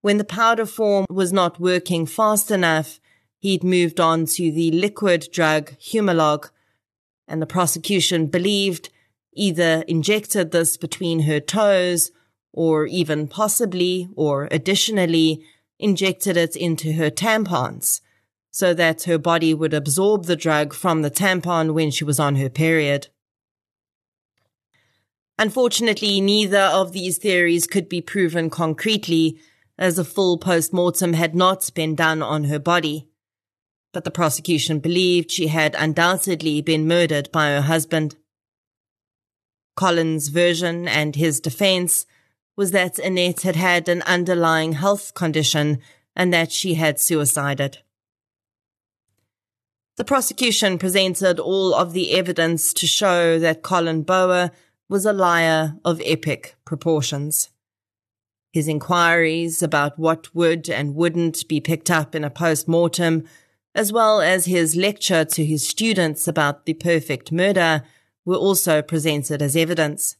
[0.00, 3.00] when the powder form was not working fast enough,
[3.38, 6.50] he'd moved on to the liquid drug Humalog,
[7.26, 8.90] and the prosecution believed
[9.34, 12.10] either injected this between her toes
[12.52, 15.44] or even possibly or additionally
[15.78, 18.00] injected it into her tampons
[18.50, 22.36] so that her body would absorb the drug from the tampon when she was on
[22.36, 23.08] her period.
[25.36, 29.40] Unfortunately, neither of these theories could be proven concretely
[29.76, 33.08] as a full post-mortem had not been done on her body.
[33.94, 38.16] But the prosecution believed she had undoubtedly been murdered by her husband.
[39.76, 42.04] Colin's version and his defense
[42.56, 45.78] was that Annette had had an underlying health condition
[46.16, 47.78] and that she had suicided.
[49.96, 54.50] The prosecution presented all of the evidence to show that Colin Bouwer
[54.88, 57.50] was a liar of epic proportions.
[58.52, 63.24] His inquiries about what would and wouldn't be picked up in a post-mortem,
[63.74, 67.82] as well as his lecture to his students about the perfect murder,
[68.24, 70.16] were also presented as evidence.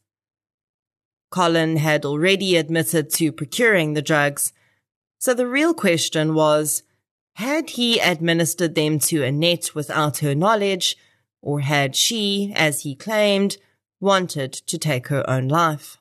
[1.31, 4.53] Colin had already admitted to procuring the drugs,
[5.19, 6.83] so the real question was,
[7.37, 10.97] had he administered them to Annette without her knowledge,
[11.41, 13.57] or had she, as he claimed,
[14.01, 15.97] wanted to take her own life?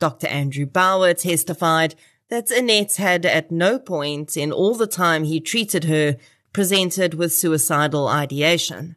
[0.00, 0.26] Dr.
[0.28, 1.94] Andrew Bauer testified
[2.30, 6.16] that Annette had at no point in all the time he treated her
[6.52, 8.96] presented with suicidal ideation.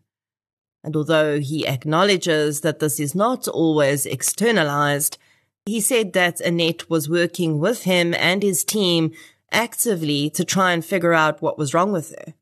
[0.83, 5.17] And although he acknowledges that this is not always externalized,
[5.65, 9.11] he said that Annette was working with him and his team
[9.51, 12.33] actively to try and figure out what was wrong with her.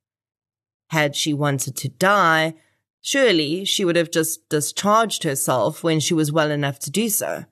[0.90, 2.56] Had she wanted to die,
[3.02, 7.46] surely she would have just discharged herself when she was well enough to do so.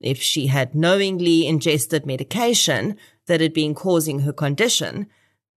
[0.00, 2.96] If she had knowingly ingested medication
[3.26, 5.08] that had been causing her condition,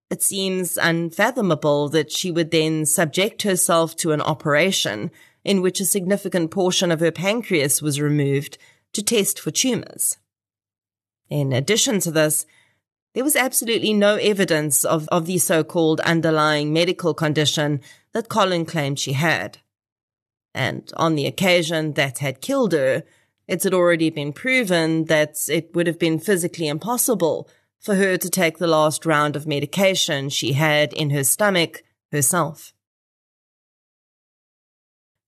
[0.10, 5.12] it seems unfathomable that she would then subject herself to an operation
[5.44, 8.58] in which a significant portion of her pancreas was removed
[8.94, 10.18] to test for tumors.
[11.30, 12.46] In addition to this,
[13.14, 17.82] there was absolutely no evidence of, of the so-called underlying medical condition
[18.14, 19.60] that Colin claimed she had.
[20.54, 23.04] And on the occasion that had killed her,
[23.52, 27.50] it had already been proven that it would have been physically impossible
[27.82, 31.84] for her to take the last round of medication she had in her stomach
[32.14, 32.74] herself.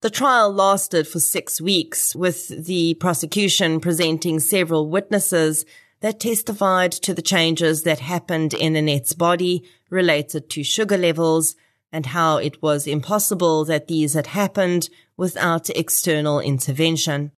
[0.00, 5.66] The trial lasted for six weeks, with the prosecution presenting several witnesses
[6.00, 11.56] that testified to the changes that happened in Annette's body related to sugar levels
[11.92, 17.30] and how it was impossible that these had happened without external intervention.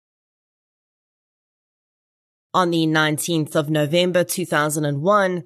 [2.57, 5.45] On the 19th of November 2001,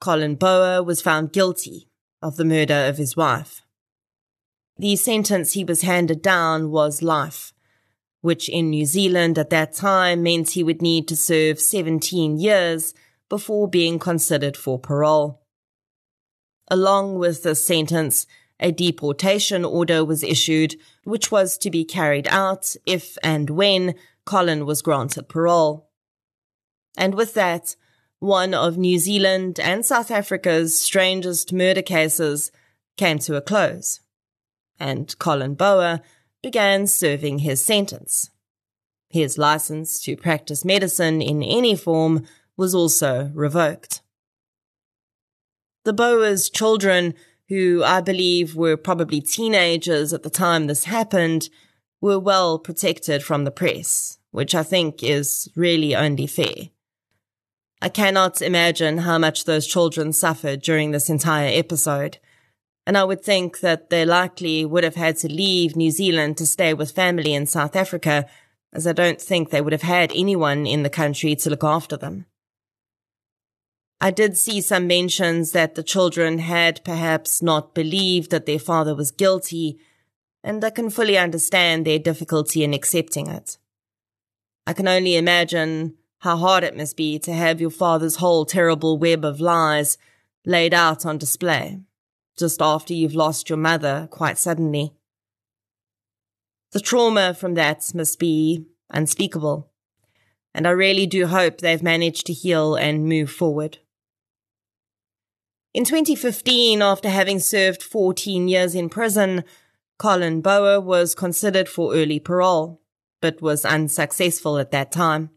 [0.00, 1.88] Colin Bouwer was found guilty
[2.22, 3.62] of the murder of his wife.
[4.78, 7.52] The sentence he was handed down was life,
[8.20, 12.94] which in New Zealand at that time meant he would need to serve 17 years
[13.28, 15.42] before being considered for parole.
[16.68, 18.28] Along with this sentence,
[18.60, 24.64] a deportation order was issued, which was to be carried out if and when Colin
[24.64, 25.90] was granted parole.
[26.96, 27.76] And with that,
[28.18, 32.50] one of New Zealand and South Africa's strangest murder cases
[32.96, 34.00] came to a close,
[34.78, 36.00] and Colin Bouwer
[36.42, 38.30] began serving his sentence.
[39.10, 42.26] His license to practice medicine in any form
[42.56, 44.00] was also revoked.
[45.84, 47.14] The Bouwers' children,
[47.48, 51.50] who I believe were probably teenagers at the time this happened,
[52.00, 56.70] were well protected from the press, which I think is really only fair.
[57.82, 62.18] I cannot imagine how much those children suffered during this entire episode.
[62.86, 66.46] And I would think that they likely would have had to leave New Zealand to
[66.46, 68.26] stay with family in South Africa,
[68.72, 71.96] as I don't think they would have had anyone in the country to look after
[71.96, 72.26] them.
[74.00, 78.94] I did see some mentions that the children had perhaps not believed that their father
[78.94, 79.78] was guilty,
[80.42, 83.56] and I can fully understand their difficulty in accepting it.
[84.66, 85.94] I can only imagine
[86.24, 89.98] how hard it must be to have your father's whole terrible web of lies
[90.46, 91.78] laid out on display,
[92.38, 94.94] just after you've lost your mother quite suddenly.
[96.72, 99.70] The trauma from that must be unspeakable,
[100.54, 103.76] and I really do hope they've managed to heal and move forward.
[105.74, 109.44] In 2015, after having served 14 years in prison,
[109.98, 112.80] Colin Bouwer was considered for early parole,
[113.20, 115.28] but was unsuccessful at that time.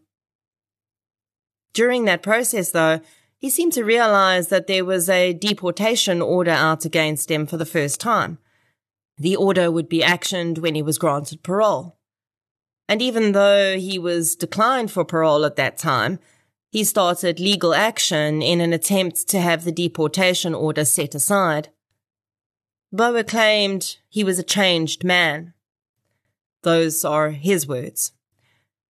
[1.72, 3.00] During that process, though,
[3.36, 7.66] he seemed to realize that there was a deportation order out against him for the
[7.66, 8.38] first time.
[9.16, 11.96] The order would be actioned when he was granted parole.
[12.88, 16.18] And even though he was declined for parole at that time,
[16.70, 21.68] he started legal action in an attempt to have the deportation order set aside.
[22.92, 25.54] Bouwer claimed he was a changed man.
[26.62, 28.12] Those are his words.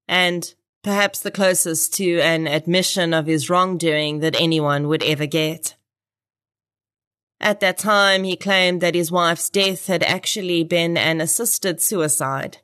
[0.07, 5.75] And perhaps the closest to an admission of his wrongdoing that anyone would ever get.
[7.41, 12.59] At that time, he claimed that his wife's death had actually been an assisted suicide,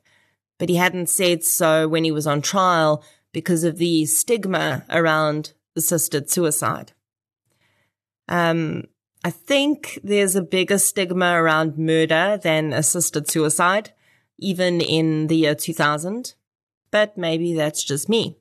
[0.57, 5.53] but he hadn't said so when he was on trial because of the stigma around
[5.75, 6.93] assisted suicide.
[8.27, 8.85] Um,
[9.23, 13.91] I think there's a bigger stigma around murder than assisted suicide,
[14.39, 16.33] even in the year 2000.
[16.91, 18.37] But maybe that's just me.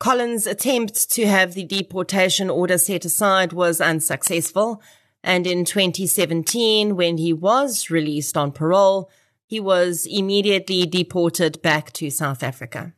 [0.00, 4.82] Collins' attempt to have the deportation order set aside was unsuccessful,
[5.22, 9.10] and in 2017, when he was released on parole,
[9.46, 12.92] he was immediately deported back to South Africa.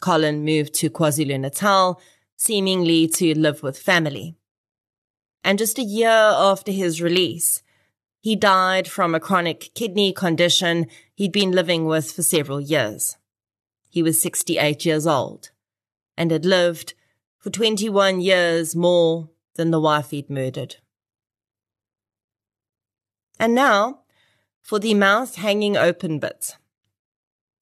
[0.00, 2.00] Colin moved to KwaZulu Natal,
[2.36, 4.36] seemingly to live with family.
[5.42, 7.62] And just a year after his release,
[8.24, 13.18] he died from a chronic kidney condition he'd been living with for several years.
[13.90, 15.50] He was 68 years old
[16.16, 16.94] and had lived
[17.38, 20.76] for 21 years more than the wife he'd murdered.
[23.38, 24.00] And now
[24.62, 26.56] for the mouth hanging open bit.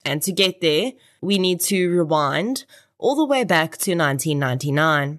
[0.05, 2.67] And to get there, we need to rewind
[2.99, 5.19] all the way back to 1999.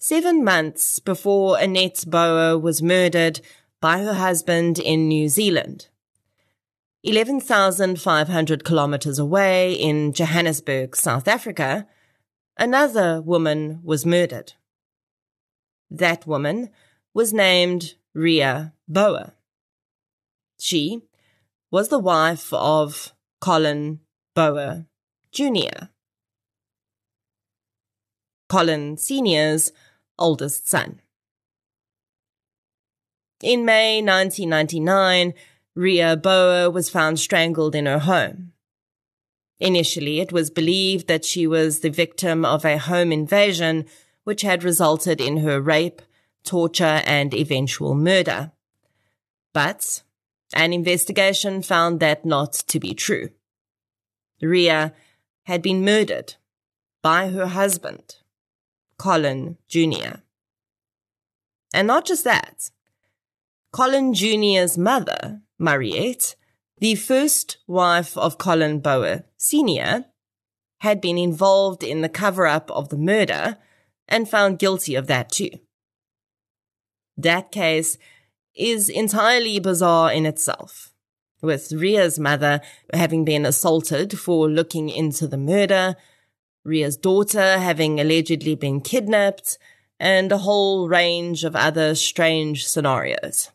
[0.00, 3.40] Seven months before Annette Bouwer was murdered
[3.80, 5.88] by her husband in New Zealand.
[7.04, 11.86] 11,500 kilometers away in Johannesburg, South Africa,
[12.56, 14.54] another woman was murdered.
[15.90, 16.70] That woman
[17.14, 19.34] was named Ria Bouwer.
[20.58, 21.02] She
[21.70, 24.00] was the wife of Colin
[24.34, 24.86] Bouwer
[25.30, 25.86] Jr.,
[28.48, 29.72] Colin Sr.'s
[30.18, 31.02] oldest son.
[33.42, 35.32] In May 1999,
[35.76, 38.52] Ria Bouwer was found strangled in her home.
[39.60, 43.86] Initially, it was believed that she was the victim of a home invasion,
[44.24, 46.02] which had resulted in her rape,
[46.44, 48.52] torture, and eventual murder.
[49.52, 50.02] But
[50.52, 53.30] an investigation found that not to be true.
[54.40, 54.92] Ria
[55.44, 56.34] had been murdered
[57.02, 58.16] by her husband,
[58.96, 60.20] Colin Jr.
[61.72, 62.70] And not just that,
[63.72, 66.36] Colin Jr.'s mother, Mariette,
[66.78, 70.06] the first wife of Colin Bouwer Sr.,
[70.80, 73.58] had been involved in the cover up of the murder
[74.06, 75.50] and found guilty of that too.
[77.16, 77.98] That case
[78.54, 80.92] is entirely bizarre in itself.
[81.42, 82.60] With Ria's mother
[82.92, 85.96] having been assaulted for looking into the murder,
[86.64, 89.58] Ria's daughter having allegedly been kidnapped,
[90.00, 93.50] and a whole range of other strange scenarios.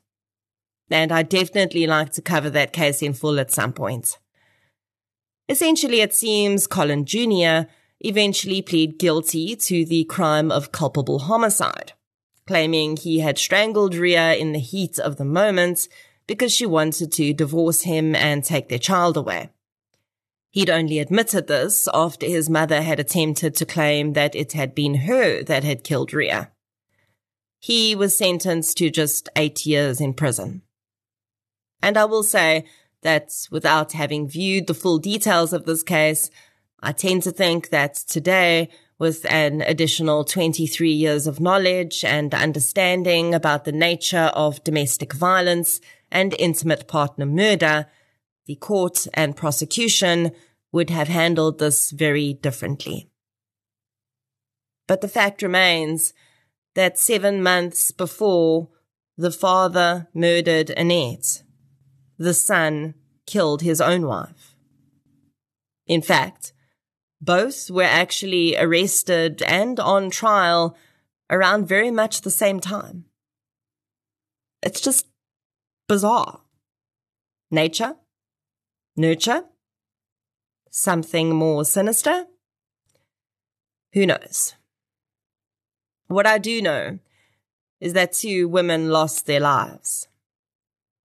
[0.93, 4.17] And I'd definitely like to cover that case in full at some point.
[5.49, 7.67] Essentially, it seems Colin Jr.
[7.99, 11.93] eventually plead guilty to the crime of culpable homicide
[12.45, 15.87] claiming he had strangled Ria in the heat of the moment
[16.27, 19.49] because she wanted to divorce him and take their child away.
[20.51, 24.95] He'd only admitted this after his mother had attempted to claim that it had been
[24.95, 26.51] her that had killed Ria.
[27.59, 30.62] He was sentenced to just eight years in prison.
[31.83, 32.63] And I will say
[33.01, 36.31] that without having viewed the full details of this case,
[36.79, 43.35] I tend to think that today with an additional 23 years of knowledge and understanding
[43.35, 47.87] about the nature of domestic violence and intimate partner murder,
[48.45, 50.31] the court and prosecution
[50.71, 53.09] would have handled this very differently.
[54.87, 56.13] But the fact remains
[56.75, 58.69] that seven months before
[59.17, 61.42] the father murdered Annette,
[62.17, 62.95] the son
[63.25, 64.55] killed his own wife.
[65.87, 66.53] In fact,
[67.21, 70.77] both were actually arrested and on trial
[71.29, 73.05] around very much the same time.
[74.61, 75.07] It's just
[75.87, 76.41] bizarre.
[77.49, 77.95] Nature?
[78.95, 79.45] Nurture?
[80.69, 82.25] Something more sinister?
[83.93, 84.55] Who knows?
[86.07, 86.99] What I do know
[87.79, 90.07] is that two women lost their lives.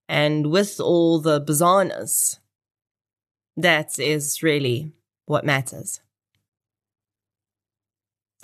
[0.09, 2.39] And with all the bizarreness,
[3.57, 4.93] that is really
[5.27, 6.01] what matters.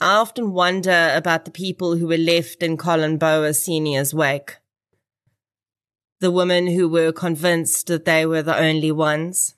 [0.01, 4.57] I often wonder about the people who were left in Colin Bouwer Sr.'s wake.
[6.21, 9.55] The women who were convinced that they were the only ones,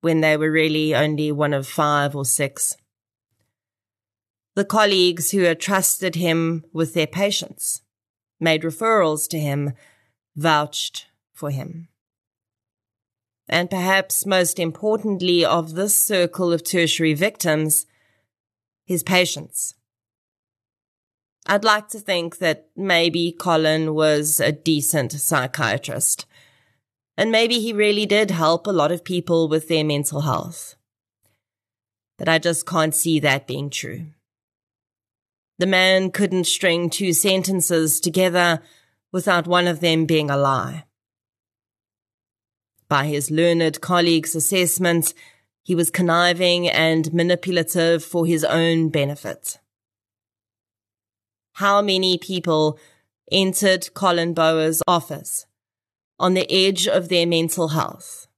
[0.00, 2.76] when they were really only one of five or six.
[4.54, 7.82] The colleagues who had trusted him with their patients,
[8.40, 9.72] made referrals to him,
[10.34, 11.05] vouched
[11.36, 11.88] for him.
[13.48, 17.86] And perhaps most importantly of this circle of tertiary victims,
[18.84, 19.74] his patients.
[21.46, 26.26] I'd like to think that maybe Colin was a decent psychiatrist.
[27.16, 30.74] And maybe he really did help a lot of people with their mental health.
[32.18, 34.06] But I just can't see that being true.
[35.58, 38.60] The man couldn't string two sentences together
[39.12, 40.84] without one of them being a lie.
[42.88, 45.12] By his learned colleague's assessment,
[45.62, 49.58] he was conniving and manipulative for his own benefit.
[51.54, 52.78] How many people
[53.32, 55.46] entered Colin Bouwer's office
[56.18, 58.28] on the edge of their mental health,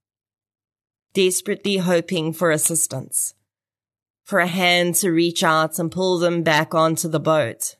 [1.13, 3.35] desperately hoping for assistance,
[4.23, 7.75] for a hand to reach out and pull them back onto the boat,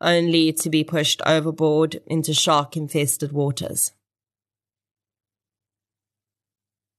[0.00, 3.92] only to be pushed overboard into shark infested waters.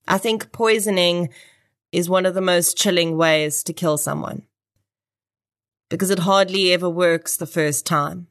[0.08, 1.30] I think poisoning
[1.92, 4.44] is one of the most chilling ways to kill someone
[5.90, 8.28] because it hardly ever works the first time.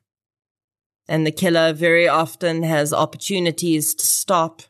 [1.07, 4.63] And the killer very often has opportunities to stop.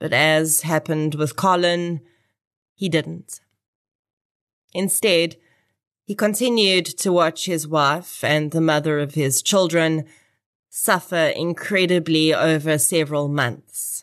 [0.00, 2.00] But as happened with Colin,
[2.74, 3.40] he didn't.
[4.74, 5.36] Instead,
[6.04, 10.04] he continued to watch his wife and the mother of his children
[10.68, 14.01] suffer incredibly over several months,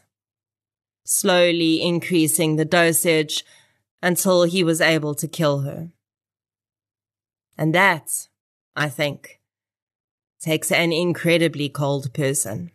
[1.10, 3.44] slowly increasing the dosage
[4.00, 5.90] until he was able to kill her.
[7.58, 8.28] And that,
[8.76, 9.42] I think,
[10.40, 12.72] takes an incredibly cold person.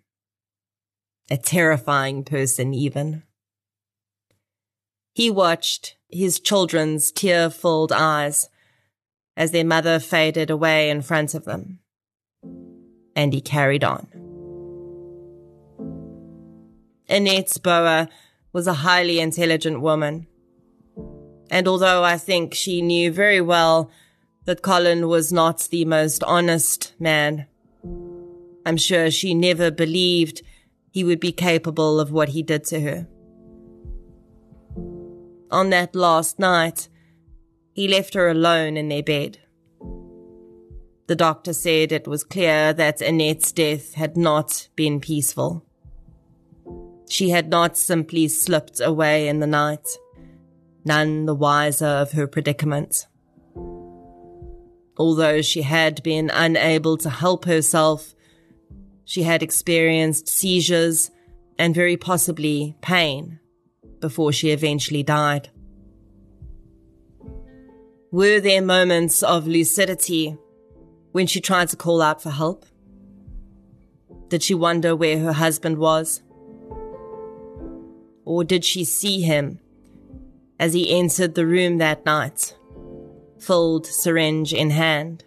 [1.31, 3.23] A terrifying person, even.
[5.13, 8.51] He watched his children's tear filled eyes
[9.37, 11.79] as their mother faded away in front of them.
[13.15, 14.09] And he carried on.
[17.09, 18.09] Annette Bouwer
[18.53, 20.27] was a highly intelligent woman.
[21.51, 23.91] And although I think she knew very well
[24.47, 27.47] that Colin was not the most honest man.
[28.67, 30.43] I'm sure she never believed
[30.91, 33.07] he would be capable of what he did to her.
[35.51, 36.89] On that last night,
[37.75, 39.39] he left her alone in their bed.
[41.07, 45.64] The doctor said it was clear that Annette's death had not been peaceful.
[47.15, 49.87] She had not simply slipped away in the night,
[50.85, 53.07] none the wiser of her predicament.
[54.97, 58.17] Although she had been unable to help herself,
[59.05, 61.13] she had experienced seizures
[61.57, 63.39] and very possibly pain
[64.01, 65.51] before she eventually died.
[68.11, 70.37] Were there moments of lucidity
[71.13, 72.67] when she tried to call out for help?
[74.31, 76.21] Did she wonder where her husband was?
[78.25, 79.61] Or did she see him
[80.59, 82.55] as he entered the room that night?
[83.45, 85.25] filled syringe in hand,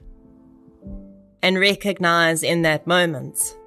[1.41, 3.57] and recognize in that moment,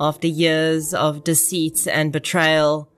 [0.00, 2.88] after years of deceit and betrayal,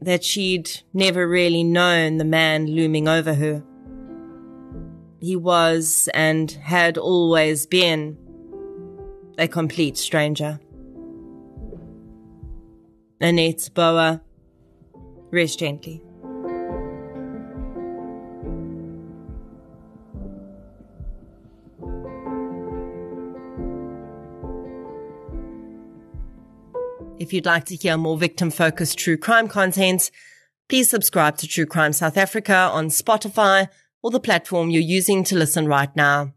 [0.00, 3.62] that she'd never really known the man looming over her.
[5.20, 8.18] He was and had always been
[9.38, 10.58] a complete stranger.
[13.20, 14.20] Annette Bouwer,
[15.32, 16.02] rest gently.
[27.18, 30.10] If you'd like to hear more victim focused true crime content,
[30.68, 33.68] please subscribe to True Crime South Africa on Spotify
[34.02, 36.32] or the platform you're using to listen right now.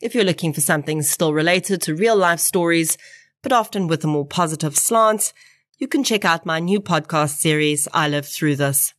[0.00, 2.96] If you're looking for something still related to real life stories,
[3.42, 5.32] but often with a more positive slant,
[5.78, 8.94] you can check out my new podcast series, I Live Through This.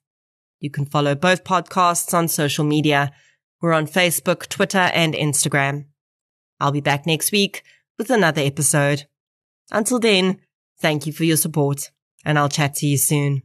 [0.59, 3.11] You can follow both podcasts on social media.
[3.61, 5.85] We're on Facebook, Twitter, and Instagram.
[6.59, 7.63] I'll be back next week
[7.97, 9.05] with another episode.
[9.71, 10.39] Until then,
[10.81, 11.91] Thank you for your support,
[12.23, 13.43] and I'll chat to you soon.